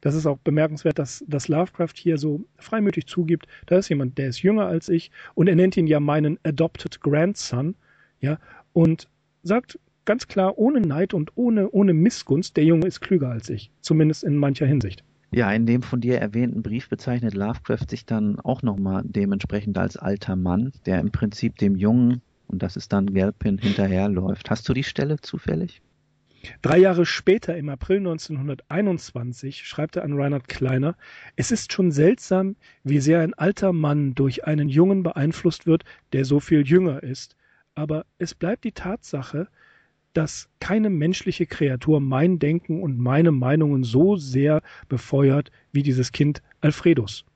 [0.00, 4.28] Das ist auch bemerkenswert, dass, dass Lovecraft hier so freimütig zugibt, da ist jemand, der
[4.28, 7.74] ist jünger als ich und er nennt ihn ja meinen Adopted Grandson,
[8.20, 8.38] ja,
[8.72, 9.10] und
[9.42, 13.70] sagt ganz klar, ohne Neid und ohne, ohne Missgunst, der Junge ist klüger als ich,
[13.82, 15.04] zumindest in mancher Hinsicht.
[15.32, 19.96] Ja, in dem von dir erwähnten Brief bezeichnet Lovecraft sich dann auch nochmal dementsprechend als
[19.96, 24.50] alter Mann, der im Prinzip dem Jungen, und das ist dann Gelpin, hinterherläuft.
[24.50, 25.82] Hast du die Stelle zufällig?
[26.62, 30.96] Drei Jahre später, im April 1921, schreibt er an Reinhard Kleiner,
[31.34, 36.24] es ist schon seltsam, wie sehr ein alter Mann durch einen Jungen beeinflusst wird, der
[36.24, 37.36] so viel jünger ist,
[37.74, 39.48] aber es bleibt die Tatsache,
[40.16, 46.42] dass keine menschliche Kreatur mein Denken und meine Meinungen so sehr befeuert wie dieses Kind
[46.62, 47.26] Alfredus.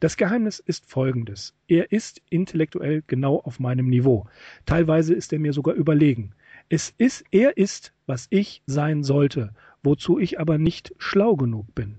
[0.00, 1.54] Das Geheimnis ist folgendes.
[1.68, 4.26] Er ist intellektuell genau auf meinem Niveau.
[4.66, 6.32] Teilweise ist er mir sogar überlegen.
[6.68, 11.98] Es ist, er ist, was ich sein sollte, wozu ich aber nicht schlau genug bin.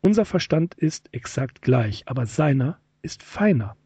[0.00, 3.76] Unser Verstand ist exakt gleich, aber seiner ist feiner.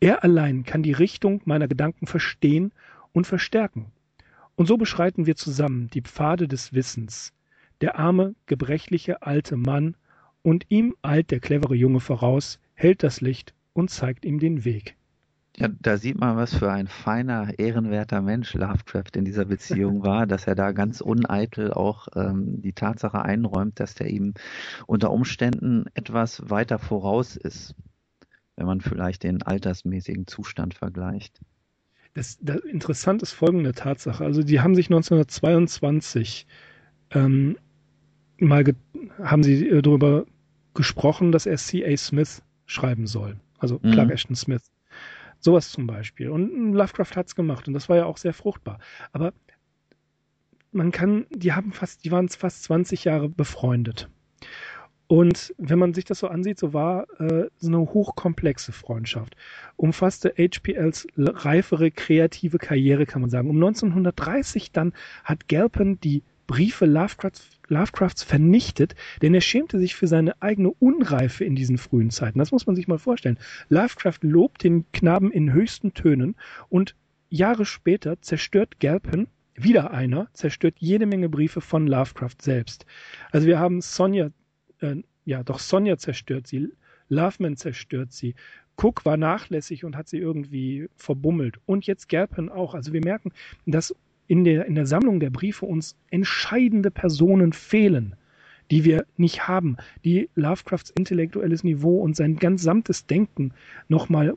[0.00, 2.72] Er allein kann die Richtung meiner Gedanken verstehen
[3.12, 3.92] und verstärken.
[4.56, 7.32] Und so beschreiten wir zusammen die Pfade des Wissens.
[7.80, 9.96] Der arme, gebrechliche alte Mann,
[10.42, 14.96] und ihm eilt der clevere Junge voraus, hält das Licht und zeigt ihm den Weg.
[15.56, 20.26] Ja, da sieht man, was für ein feiner, ehrenwerter Mensch Lovecraft in dieser Beziehung war,
[20.26, 24.34] dass er da ganz uneitel auch ähm, die Tatsache einräumt, dass der ihm
[24.86, 27.76] unter Umständen etwas weiter voraus ist,
[28.56, 31.40] wenn man vielleicht den altersmäßigen Zustand vergleicht.
[32.14, 34.24] Das, das interessant ist folgende Tatsache.
[34.24, 36.46] Also die haben sich 1922
[37.10, 37.56] ähm,
[38.38, 38.64] mal
[39.22, 40.26] haben sie äh, darüber
[40.74, 41.96] gesprochen, dass er C.A.
[41.96, 43.36] Smith schreiben soll.
[43.58, 43.92] Also mhm.
[43.92, 44.70] Clark Ashton Smith.
[45.38, 46.30] Sowas zum Beispiel.
[46.30, 48.78] Und Lovecraft hat's gemacht und das war ja auch sehr fruchtbar.
[49.12, 49.32] Aber
[50.72, 54.08] man kann, die haben fast, die waren fast 20 Jahre befreundet.
[55.14, 59.36] Und wenn man sich das so ansieht, so war äh, so eine hochkomplexe Freundschaft.
[59.76, 63.48] Umfasste HPLs reifere kreative Karriere, kann man sagen.
[63.48, 70.08] Um 1930 dann hat Galpin die Briefe Lovecrafts, Lovecrafts vernichtet, denn er schämte sich für
[70.08, 72.40] seine eigene Unreife in diesen frühen Zeiten.
[72.40, 73.38] Das muss man sich mal vorstellen.
[73.68, 76.34] Lovecraft lobt den Knaben in höchsten Tönen
[76.70, 76.96] und
[77.30, 82.84] Jahre später zerstört Galpin wieder einer, zerstört jede Menge Briefe von Lovecraft selbst.
[83.30, 84.30] Also wir haben Sonja
[84.80, 86.70] äh, ja, doch Sonja zerstört sie,
[87.08, 88.34] Loveman zerstört sie,
[88.76, 91.58] Cook war nachlässig und hat sie irgendwie verbummelt.
[91.66, 92.74] Und jetzt Gerpen auch.
[92.74, 93.32] Also wir merken,
[93.66, 93.94] dass
[94.26, 98.16] in der, in der Sammlung der Briefe uns entscheidende Personen fehlen,
[98.70, 103.52] die wir nicht haben, die Lovecrafts intellektuelles Niveau und sein gesamtes Denken
[103.88, 104.34] nochmal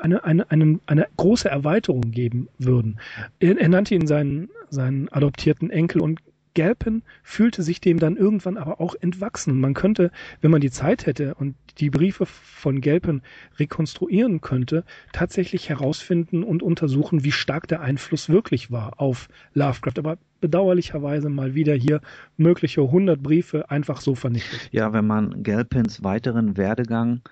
[0.00, 3.00] eine, eine, eine, eine große Erweiterung geben würden.
[3.40, 6.20] Er, er nannte ihn seinen, seinen adoptierten Enkel und
[6.54, 9.60] Galpin fühlte sich dem dann irgendwann aber auch entwachsen.
[9.60, 13.22] man könnte, wenn man die Zeit hätte und die Briefe von Galpin
[13.58, 19.98] rekonstruieren könnte, tatsächlich herausfinden und untersuchen, wie stark der Einfluss wirklich war auf Lovecraft.
[19.98, 22.00] Aber bedauerlicherweise mal wieder hier
[22.36, 24.68] mögliche 100 Briefe einfach so vernichtet.
[24.72, 27.22] Ja, wenn man Galpins weiteren Werdegang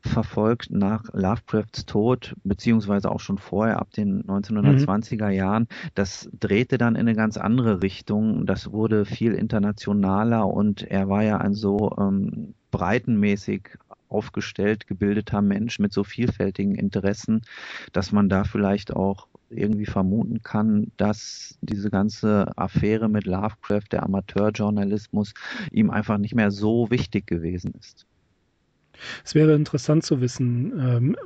[0.00, 5.68] verfolgt nach Lovecrafts Tod, beziehungsweise auch schon vorher ab den 1920er Jahren.
[5.94, 8.46] Das drehte dann in eine ganz andere Richtung.
[8.46, 15.78] Das wurde viel internationaler und er war ja ein so ähm, breitenmäßig aufgestellt, gebildeter Mensch
[15.78, 17.42] mit so vielfältigen Interessen,
[17.92, 24.02] dass man da vielleicht auch irgendwie vermuten kann, dass diese ganze Affäre mit Lovecraft, der
[24.02, 25.34] Amateurjournalismus,
[25.70, 28.06] ihm einfach nicht mehr so wichtig gewesen ist.
[29.24, 31.16] Es wäre interessant zu wissen, ähm,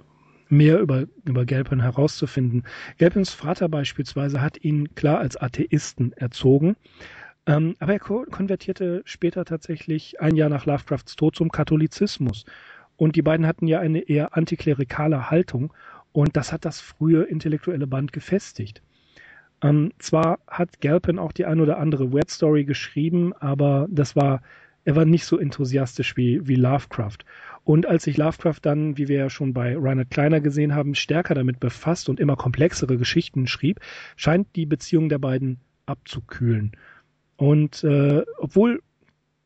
[0.48, 2.64] mehr über, über Gelpin herauszufinden.
[2.98, 6.76] Gelpins Vater beispielsweise hat ihn klar als Atheisten erzogen.
[7.46, 12.44] Ähm, aber er konvertierte später tatsächlich ein Jahr nach Lovecrafts Tod zum Katholizismus.
[12.96, 15.72] Und die beiden hatten ja eine eher antiklerikale Haltung.
[16.12, 18.82] Und das hat das frühe intellektuelle Band gefestigt.
[19.62, 24.42] Ähm, zwar hat Galpin auch die ein oder andere Web Story geschrieben, aber das war
[24.84, 27.18] er war nicht so enthusiastisch wie, wie Lovecraft.
[27.64, 31.34] Und als sich Lovecraft dann, wie wir ja schon bei Reinhard Kleiner gesehen haben, stärker
[31.34, 33.80] damit befasst und immer komplexere Geschichten schrieb,
[34.16, 36.72] scheint die Beziehung der beiden abzukühlen.
[37.36, 38.82] Und äh, obwohl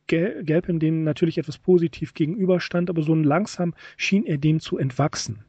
[0.06, 5.44] Gelpin dem natürlich etwas positiv gegenüberstand, aber so langsam schien er dem zu entwachsen.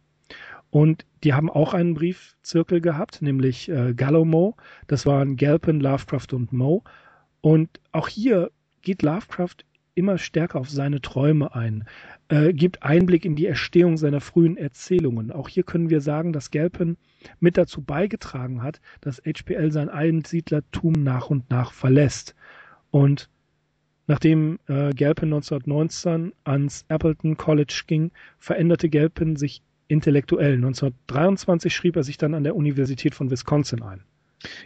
[0.69, 4.55] Und die haben auch einen Briefzirkel gehabt, nämlich äh, Gallo Mo.
[4.87, 6.83] Das waren Galpin, Lovecraft und Mo.
[7.41, 9.57] Und auch hier geht Lovecraft
[9.97, 11.85] immer stärker auf seine Träume ein,
[12.29, 15.31] äh, gibt Einblick in die Erstehung seiner frühen Erzählungen.
[15.31, 16.97] Auch hier können wir sagen, dass Gelpen
[17.39, 22.35] mit dazu beigetragen hat, dass HPL sein Einsiedlertum nach und nach verlässt.
[22.91, 23.29] Und
[24.05, 30.55] nachdem äh, Gelpen 1919 ans Appleton College ging, veränderte Gelpen sich intellektuell.
[30.55, 34.03] 1923 schrieb er sich dann an der Universität von Wisconsin ein.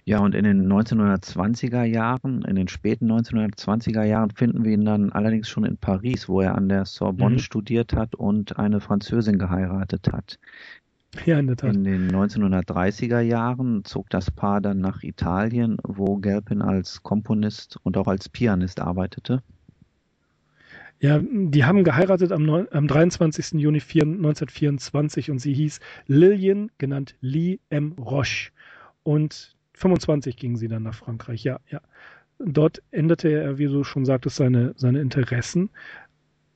[0.03, 5.11] Ja, und in den 1920er Jahren, in den späten 1920er Jahren finden wir ihn dann
[5.11, 7.39] allerdings schon in Paris, wo er an der Sorbonne mhm.
[7.39, 10.39] studiert hat und eine Französin geheiratet hat.
[11.25, 11.75] Ja, in der Tat.
[11.75, 17.97] In den 1930er Jahren zog das Paar dann nach Italien, wo Gelpin als Komponist und
[17.97, 19.41] auch als Pianist arbeitete.
[20.99, 23.59] Ja, die haben geheiratet am, 9, am 23.
[23.59, 27.93] Juni 1924 und sie hieß Lillian, genannt Lee M.
[27.93, 28.51] Roche.
[29.03, 31.81] Und 25 gingen sie dann nach Frankreich, ja, ja.
[32.39, 35.69] Dort änderte er, wie du schon sagtest, seine, seine Interessen.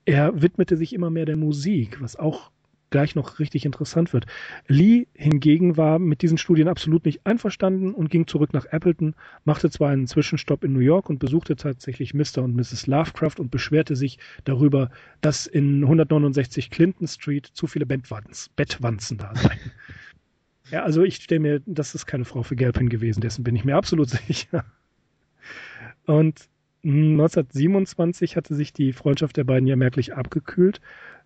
[0.05, 2.51] Er widmete sich immer mehr der Musik, was auch
[2.89, 4.25] gleich noch richtig interessant wird.
[4.67, 9.69] Lee hingegen war mit diesen Studien absolut nicht einverstanden und ging zurück nach Appleton, machte
[9.69, 12.43] zwar einen Zwischenstopp in New York und besuchte tatsächlich Mr.
[12.43, 12.87] und Mrs.
[12.87, 19.33] Lovecraft und beschwerte sich darüber, dass in 169 Clinton Street zu viele Bettwanzen, Bettwanzen da
[19.35, 19.71] seien.
[20.71, 23.65] Ja, also ich stelle mir, das ist keine Frau für Gelpin gewesen, dessen bin ich
[23.65, 24.65] mir absolut sicher.
[26.05, 26.49] Und
[26.83, 30.81] 1927 hatte sich die Freundschaft der beiden ja merklich abgekühlt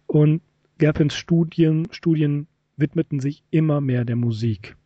[0.08, 0.42] und
[0.78, 4.78] Gelpins Studien, Studien widmeten sich immer mehr der Musik.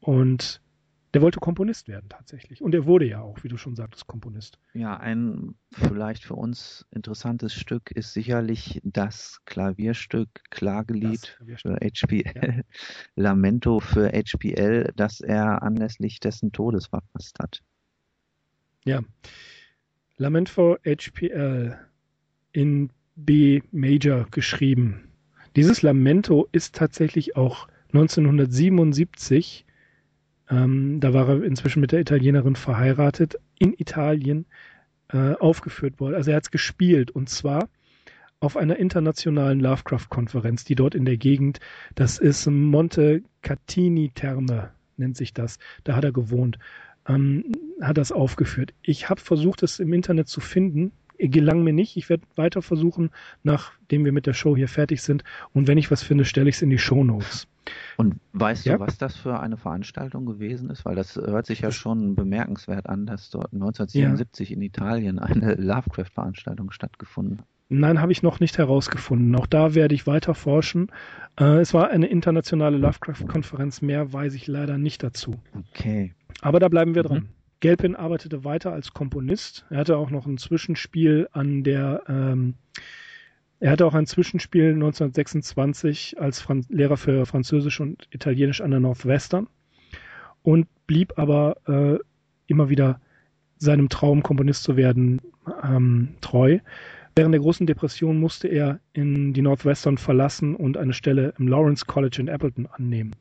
[0.00, 0.60] Und
[1.16, 2.60] der wollte Komponist werden tatsächlich.
[2.60, 4.58] Und er wurde ja auch, wie du schon sagtest, Komponist.
[4.74, 12.56] Ja, ein vielleicht für uns interessantes Stück ist sicherlich das Klavierstück Klagelied das für HPL,
[12.56, 12.62] ja.
[13.16, 17.62] Lamento für HPL, das er anlässlich dessen Todes verfasst hat.
[18.84, 19.00] Ja.
[20.18, 21.78] Lament for HPL
[22.52, 25.08] in B Major geschrieben.
[25.56, 29.65] Dieses Lamento ist tatsächlich auch 1977
[30.50, 34.46] ähm, da war er inzwischen mit der Italienerin verheiratet, in Italien
[35.08, 36.14] äh, aufgeführt worden.
[36.14, 37.68] Also er hat es gespielt und zwar
[38.40, 41.58] auf einer internationalen Lovecraft-Konferenz, die dort in der Gegend,
[41.94, 45.58] das ist Monte Catini Terme, nennt sich das.
[45.84, 46.58] Da hat er gewohnt,
[47.08, 48.74] ähm, hat das aufgeführt.
[48.82, 51.96] Ich habe versucht, es im Internet zu finden gelang mir nicht.
[51.96, 53.10] Ich werde weiter versuchen,
[53.42, 55.24] nachdem wir mit der Show hier fertig sind.
[55.52, 57.48] Und wenn ich was finde, stelle ich es in die Show Notes.
[57.96, 58.74] Und weißt ja?
[58.74, 60.84] du, was das für eine Veranstaltung gewesen ist?
[60.84, 64.56] Weil das hört sich ja schon bemerkenswert an, dass dort 1977 ja.
[64.56, 67.46] in Italien eine Lovecraft-Veranstaltung stattgefunden hat.
[67.68, 69.34] Nein, habe ich noch nicht herausgefunden.
[69.34, 70.92] Auch da werde ich weiter forschen.
[71.38, 73.82] Äh, es war eine internationale Lovecraft-Konferenz.
[73.82, 75.34] Mehr weiß ich leider nicht dazu.
[75.70, 76.14] Okay.
[76.42, 77.08] Aber da bleiben wir mhm.
[77.08, 77.28] dran.
[77.60, 79.64] Gelpin arbeitete weiter als Komponist.
[79.70, 82.54] Er hatte auch noch ein Zwischenspiel an der, ähm,
[83.58, 88.80] er hatte auch ein Zwischenspiel 1926 als Fran Lehrer für Französisch und Italienisch an der
[88.80, 89.48] Northwestern
[90.42, 91.98] und blieb aber äh,
[92.46, 93.00] immer wieder
[93.58, 95.20] seinem Traum, Komponist zu werden,
[95.62, 96.58] ähm, treu.
[97.14, 101.86] Während der großen Depression musste er in die Northwestern verlassen und eine Stelle im Lawrence
[101.86, 103.16] College in Appleton annehmen.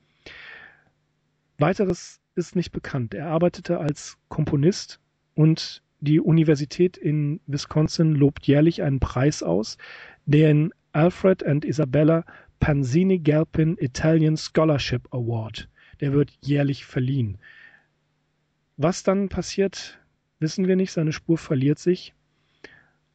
[1.58, 3.14] Weiteres ist nicht bekannt.
[3.14, 5.00] Er arbeitete als Komponist
[5.34, 9.78] und die Universität in Wisconsin lobt jährlich einen Preis aus,
[10.26, 12.24] den Alfred and Isabella
[12.62, 15.68] Panzini Galpin Italian Scholarship Award.
[16.00, 17.38] Der wird jährlich verliehen.
[18.78, 20.00] Was dann passiert,
[20.40, 20.92] wissen wir nicht.
[20.92, 22.14] Seine Spur verliert sich.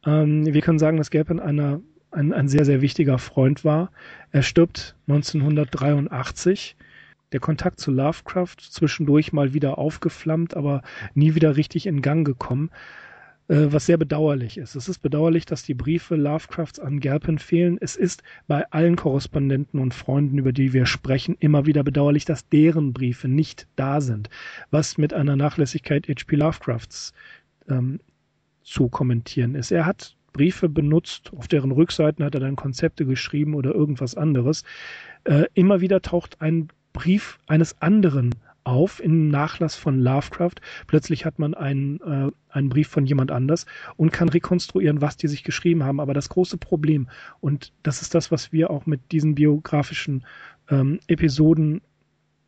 [0.05, 1.81] Ähm, wir können sagen, dass Galpin einer,
[2.11, 3.91] ein, ein sehr, sehr wichtiger Freund war.
[4.31, 6.75] Er stirbt 1983
[7.31, 10.81] der Kontakt zu Lovecraft zwischendurch mal wieder aufgeflammt, aber
[11.13, 12.71] nie wieder richtig in Gang gekommen,
[13.47, 14.75] äh, was sehr bedauerlich ist.
[14.75, 17.77] Es ist bedauerlich, dass die Briefe Lovecrafts an Galpin fehlen.
[17.81, 22.47] Es ist bei allen Korrespondenten und Freunden, über die wir sprechen, immer wieder bedauerlich, dass
[22.49, 24.29] deren Briefe nicht da sind,
[24.69, 26.35] was mit einer Nachlässigkeit H.P.
[26.35, 27.13] Lovecrafts
[27.69, 27.99] ähm,
[28.63, 29.71] zu kommentieren ist.
[29.71, 34.63] Er hat Briefe benutzt, auf deren Rückseiten hat er dann Konzepte geschrieben oder irgendwas anderes.
[35.25, 40.55] Äh, immer wieder taucht ein Brief eines anderen auf im Nachlass von Lovecraft.
[40.87, 43.65] Plötzlich hat man einen, äh, einen Brief von jemand anders
[43.97, 45.99] und kann rekonstruieren, was die sich geschrieben haben.
[45.99, 50.25] Aber das große Problem, und das ist das, was wir auch mit diesen biografischen
[50.69, 51.81] ähm, Episoden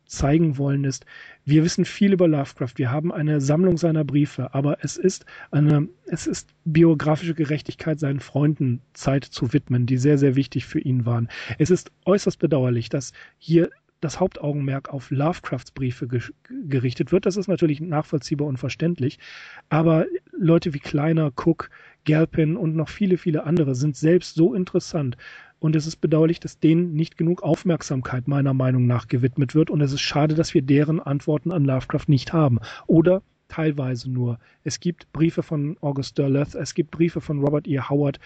[0.06, 1.06] zeigen wollen, ist,
[1.44, 2.74] wir wissen viel über Lovecraft.
[2.76, 8.20] Wir haben eine Sammlung seiner Briefe, aber es ist eine, es ist biografische Gerechtigkeit, seinen
[8.20, 11.28] Freunden Zeit zu widmen, die sehr, sehr wichtig für ihn waren.
[11.58, 13.70] Es ist äußerst bedauerlich, dass hier
[14.00, 16.20] das Hauptaugenmerk auf Lovecrafts Briefe ge
[16.68, 17.26] gerichtet wird.
[17.26, 19.18] Das ist natürlich nachvollziehbar und verständlich.
[19.68, 21.70] Aber Leute wie Kleiner, Cook,
[22.04, 25.16] Galpin und noch viele, viele andere sind selbst so interessant.
[25.58, 29.70] Und es ist bedauerlich, dass denen nicht genug Aufmerksamkeit meiner Meinung nach gewidmet wird.
[29.70, 32.58] Und es ist schade, dass wir deren Antworten an Lovecraft nicht haben.
[32.86, 34.38] Oder teilweise nur.
[34.62, 37.78] Es gibt Briefe von August Derleth, es gibt Briefe von Robert E.
[37.78, 38.18] Howard,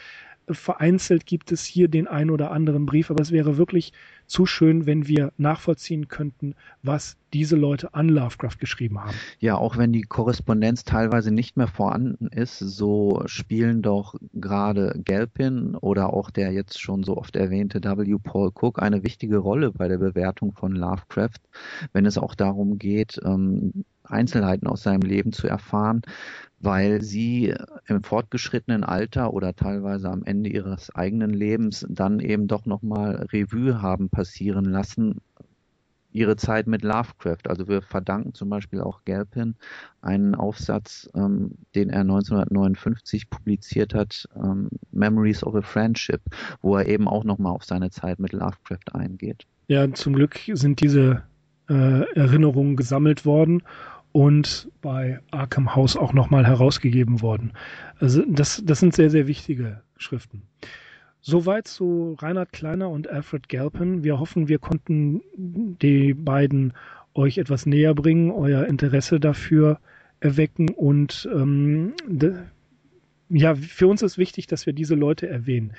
[0.51, 3.93] vereinzelt gibt es hier den einen oder anderen Brief, aber es wäre wirklich
[4.27, 9.15] zu schön, wenn wir nachvollziehen könnten, was diese Leute an Lovecraft geschrieben haben.
[9.39, 15.75] Ja, auch wenn die Korrespondenz teilweise nicht mehr vorhanden ist, so spielen doch gerade Galpin
[15.75, 18.17] oder auch der jetzt schon so oft erwähnte W.
[18.23, 21.41] Paul Cook eine wichtige Rolle bei der Bewertung von Lovecraft,
[21.93, 26.03] wenn es auch darum geht, ähm, Einzelheiten aus seinem Leben zu erfahren,
[26.61, 27.55] weil sie
[27.87, 33.81] im fortgeschrittenen Alter oder teilweise am Ende ihres eigenen Lebens dann eben doch nochmal Revue
[33.81, 35.21] haben passieren lassen,
[36.11, 37.49] ihre Zeit mit Lovecraft.
[37.49, 39.55] Also wir verdanken zum Beispiel auch Galpin
[40.01, 46.21] einen Aufsatz, ähm, den er 1959 publiziert hat, ähm, Memories of a Friendship,
[46.61, 49.47] wo er eben auch nochmal auf seine Zeit mit Lovecraft eingeht.
[49.69, 51.23] Ja, zum Glück sind diese
[51.69, 53.63] äh, Erinnerungen gesammelt worden
[54.13, 57.53] und bei Arkham House auch nochmal herausgegeben worden.
[57.99, 60.43] Also das, das sind sehr, sehr wichtige Schriften.
[61.21, 64.05] Soweit zu Reinhard Kleiner und Alfred Galpin.
[64.05, 66.73] Wir hoffen, wir konnten die beiden
[67.15, 69.81] euch etwas näher bringen, euer Interesse dafür
[70.21, 71.93] erwecken und ähm,
[73.29, 75.73] ja, für uns ist wichtig, dass wir diese Leute erwähnen.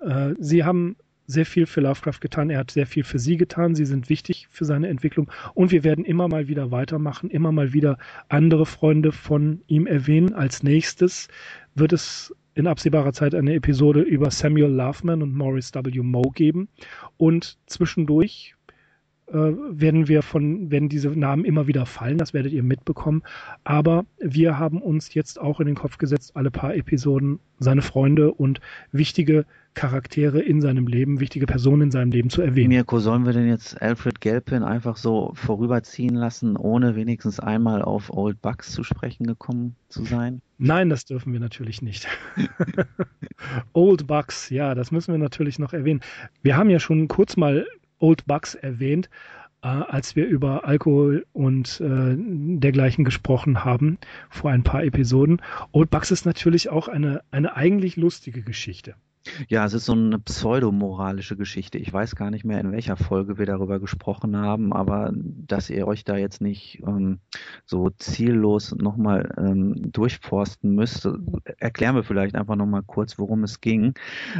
[0.00, 0.96] Äh, sie haben
[1.30, 2.50] sehr viel für Lovecraft getan.
[2.50, 3.74] Er hat sehr viel für sie getan.
[3.74, 5.30] Sie sind wichtig für seine Entwicklung.
[5.54, 10.34] Und wir werden immer mal wieder weitermachen, immer mal wieder andere Freunde von ihm erwähnen.
[10.34, 11.28] Als nächstes
[11.74, 16.02] wird es in absehbarer Zeit eine Episode über Samuel Loveman und Morris W.
[16.02, 16.68] Moe geben.
[17.16, 18.54] Und zwischendurch
[19.32, 23.22] äh, werden wir von, werden diese Namen immer wieder fallen, das werdet ihr mitbekommen.
[23.64, 28.32] Aber wir haben uns jetzt auch in den Kopf gesetzt, alle paar Episoden seine Freunde
[28.32, 28.60] und
[28.90, 32.70] wichtige Charaktere in seinem Leben, wichtige Personen in seinem Leben zu erwähnen.
[32.70, 38.10] Mirko, sollen wir denn jetzt Alfred Gelpin einfach so vorüberziehen lassen, ohne wenigstens einmal auf
[38.12, 40.42] Old Bucks zu sprechen gekommen zu sein?
[40.58, 42.08] Nein, das dürfen wir natürlich nicht.
[43.72, 46.00] Old Bucks, ja, das müssen wir natürlich noch erwähnen.
[46.42, 47.64] Wir haben ja schon kurz mal
[48.00, 49.08] Old Bucks erwähnt,
[49.62, 53.98] äh, als wir über Alkohol und äh, dergleichen gesprochen haben
[54.28, 55.40] vor ein paar Episoden.
[55.72, 58.94] Old Bucks ist natürlich auch eine, eine eigentlich lustige Geschichte.
[59.48, 61.78] Ja, es ist so eine pseudomoralische Geschichte.
[61.78, 65.86] Ich weiß gar nicht mehr, in welcher Folge wir darüber gesprochen haben, aber dass ihr
[65.86, 67.20] euch da jetzt nicht ähm,
[67.66, 71.06] so ziellos nochmal ähm, durchforsten müsst,
[71.58, 73.94] erklären wir vielleicht einfach nochmal kurz, worum es ging.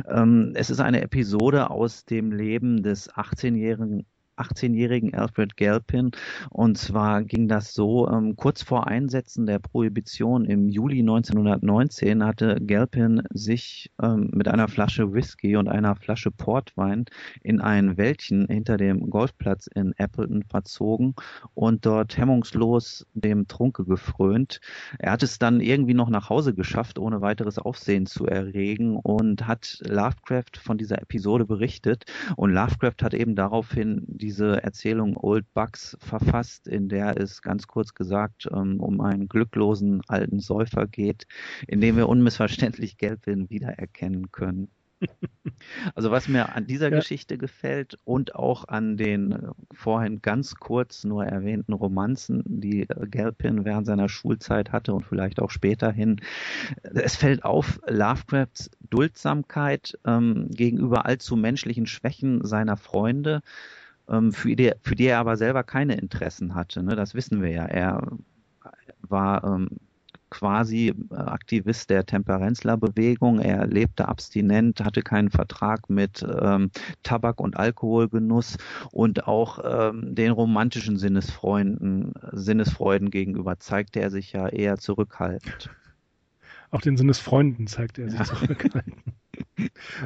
[0.09, 4.07] Ähm, es ist eine Episode aus dem Leben des 18-jährigen
[4.41, 6.11] 18-jährigen Alfred Galpin.
[6.51, 12.57] Und zwar ging das so, ähm, kurz vor Einsetzen der Prohibition im Juli 1919 hatte
[12.65, 17.05] Galpin sich ähm, mit einer Flasche Whisky und einer Flasche Portwein
[17.43, 21.15] in ein Wäldchen hinter dem Golfplatz in Appleton verzogen
[21.55, 24.61] und dort hemmungslos dem Trunke gefrönt.
[24.99, 29.47] Er hat es dann irgendwie noch nach Hause geschafft, ohne weiteres Aufsehen zu erregen und
[29.47, 32.05] hat Lovecraft von dieser Episode berichtet.
[32.37, 37.67] Und Lovecraft hat eben daraufhin die diese Erzählung Old Bucks verfasst, in der es ganz
[37.67, 41.27] kurz gesagt ähm, um einen glücklosen alten Säufer geht,
[41.67, 44.69] in dem wir unmissverständlich Gelbwin wiedererkennen können.
[45.95, 46.99] Also was mir an dieser ja.
[46.99, 53.07] Geschichte gefällt und auch an den äh, vorhin ganz kurz nur erwähnten Romanzen, die äh,
[53.07, 56.21] Gelpin während seiner Schulzeit hatte und vielleicht auch späterhin,
[56.83, 63.43] äh, es fällt auf Lovecrafts Duldsamkeit ähm, gegenüber allzu menschlichen Schwächen seiner Freunde,
[64.33, 66.83] für, die, für die er aber selber keine Interessen hatte.
[66.83, 66.97] Ne?
[66.97, 67.65] Das wissen wir ja.
[67.65, 68.03] Er
[69.03, 69.69] war ähm,
[70.31, 73.41] quasi äh, Aktivist der Temperenzler-Bewegung.
[73.41, 76.71] Er lebte abstinent, hatte keinen Vertrag mit ähm,
[77.03, 78.57] Tabak- und Alkoholgenuss
[78.93, 85.71] und auch ähm, den romantischen Sinnesfreunden, Sinnesfreuden gegenüber zeigte er sich ja eher zurückhaltend.
[86.71, 88.25] Auch den Sinnesfreunden zeigte er sich ja.
[88.25, 89.03] zurückhaltend.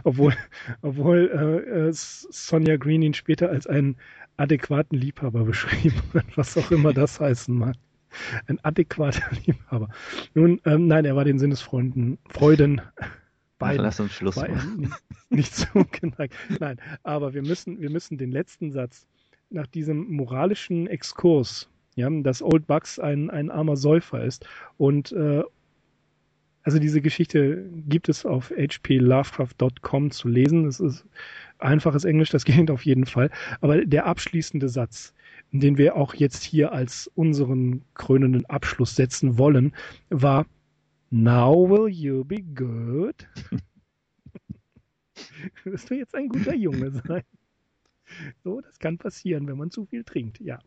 [0.04, 0.34] Obwohl
[0.82, 1.30] obwohl
[1.66, 3.96] äh, äh Sonja Green ihn später als einen
[4.36, 7.76] adäquaten Liebhaber beschrieben hat, was auch immer das heißen mag.
[8.46, 9.88] Ein adäquater Liebhaber.
[10.34, 12.80] Nun, ähm, nein, er war den Sinnesfreunden, Freuden
[13.58, 13.80] beiden.
[13.80, 14.80] Ach, lass uns Schluss machen.
[14.80, 14.94] Nicht,
[15.30, 16.34] nicht so geneigt.
[16.60, 19.06] Nein, aber wir müssen, wir müssen den letzten Satz
[19.50, 24.46] nach diesem moralischen Exkurs, ja, dass Old Bucks ein, ein armer Säufer ist
[24.76, 25.42] und äh,
[26.64, 30.64] also diese Geschichte gibt es auf hplovecraft.com zu lesen.
[30.64, 31.06] Das ist
[31.58, 33.30] einfaches Englisch, das geht auf jeden Fall.
[33.60, 35.14] Aber der abschließende Satz,
[35.52, 39.74] den wir auch jetzt hier als unseren krönenden Abschluss setzen wollen,
[40.08, 40.46] war
[41.10, 43.28] Now will you be good?
[45.64, 47.22] Wirst du jetzt ein guter Junge sein?
[48.42, 50.58] So, das kann passieren, wenn man zu viel trinkt, ja.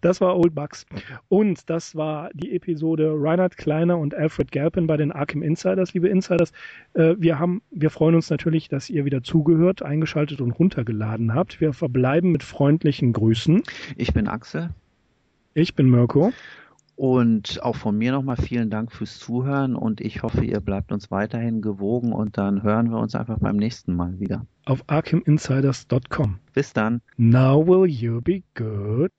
[0.00, 0.86] Das war Old Bucks.
[1.28, 5.94] Und das war die Episode Reinhard Kleiner und Alfred Galpin bei den Arkham Insiders.
[5.94, 6.52] Liebe Insiders,
[6.94, 11.60] äh, wir haben, wir freuen uns natürlich, dass ihr wieder zugehört, eingeschaltet und runtergeladen habt.
[11.60, 13.62] Wir verbleiben mit freundlichen Grüßen.
[13.96, 14.70] Ich bin Axel.
[15.54, 16.32] Ich bin Mirko.
[16.98, 21.12] Und auch von mir nochmal vielen Dank fürs Zuhören und ich hoffe, ihr bleibt uns
[21.12, 24.46] weiterhin gewogen und dann hören wir uns einfach beim nächsten Mal wieder.
[24.64, 26.40] Auf arkhaminsiders.com.
[26.54, 27.00] Bis dann.
[27.16, 29.12] Now will you be good?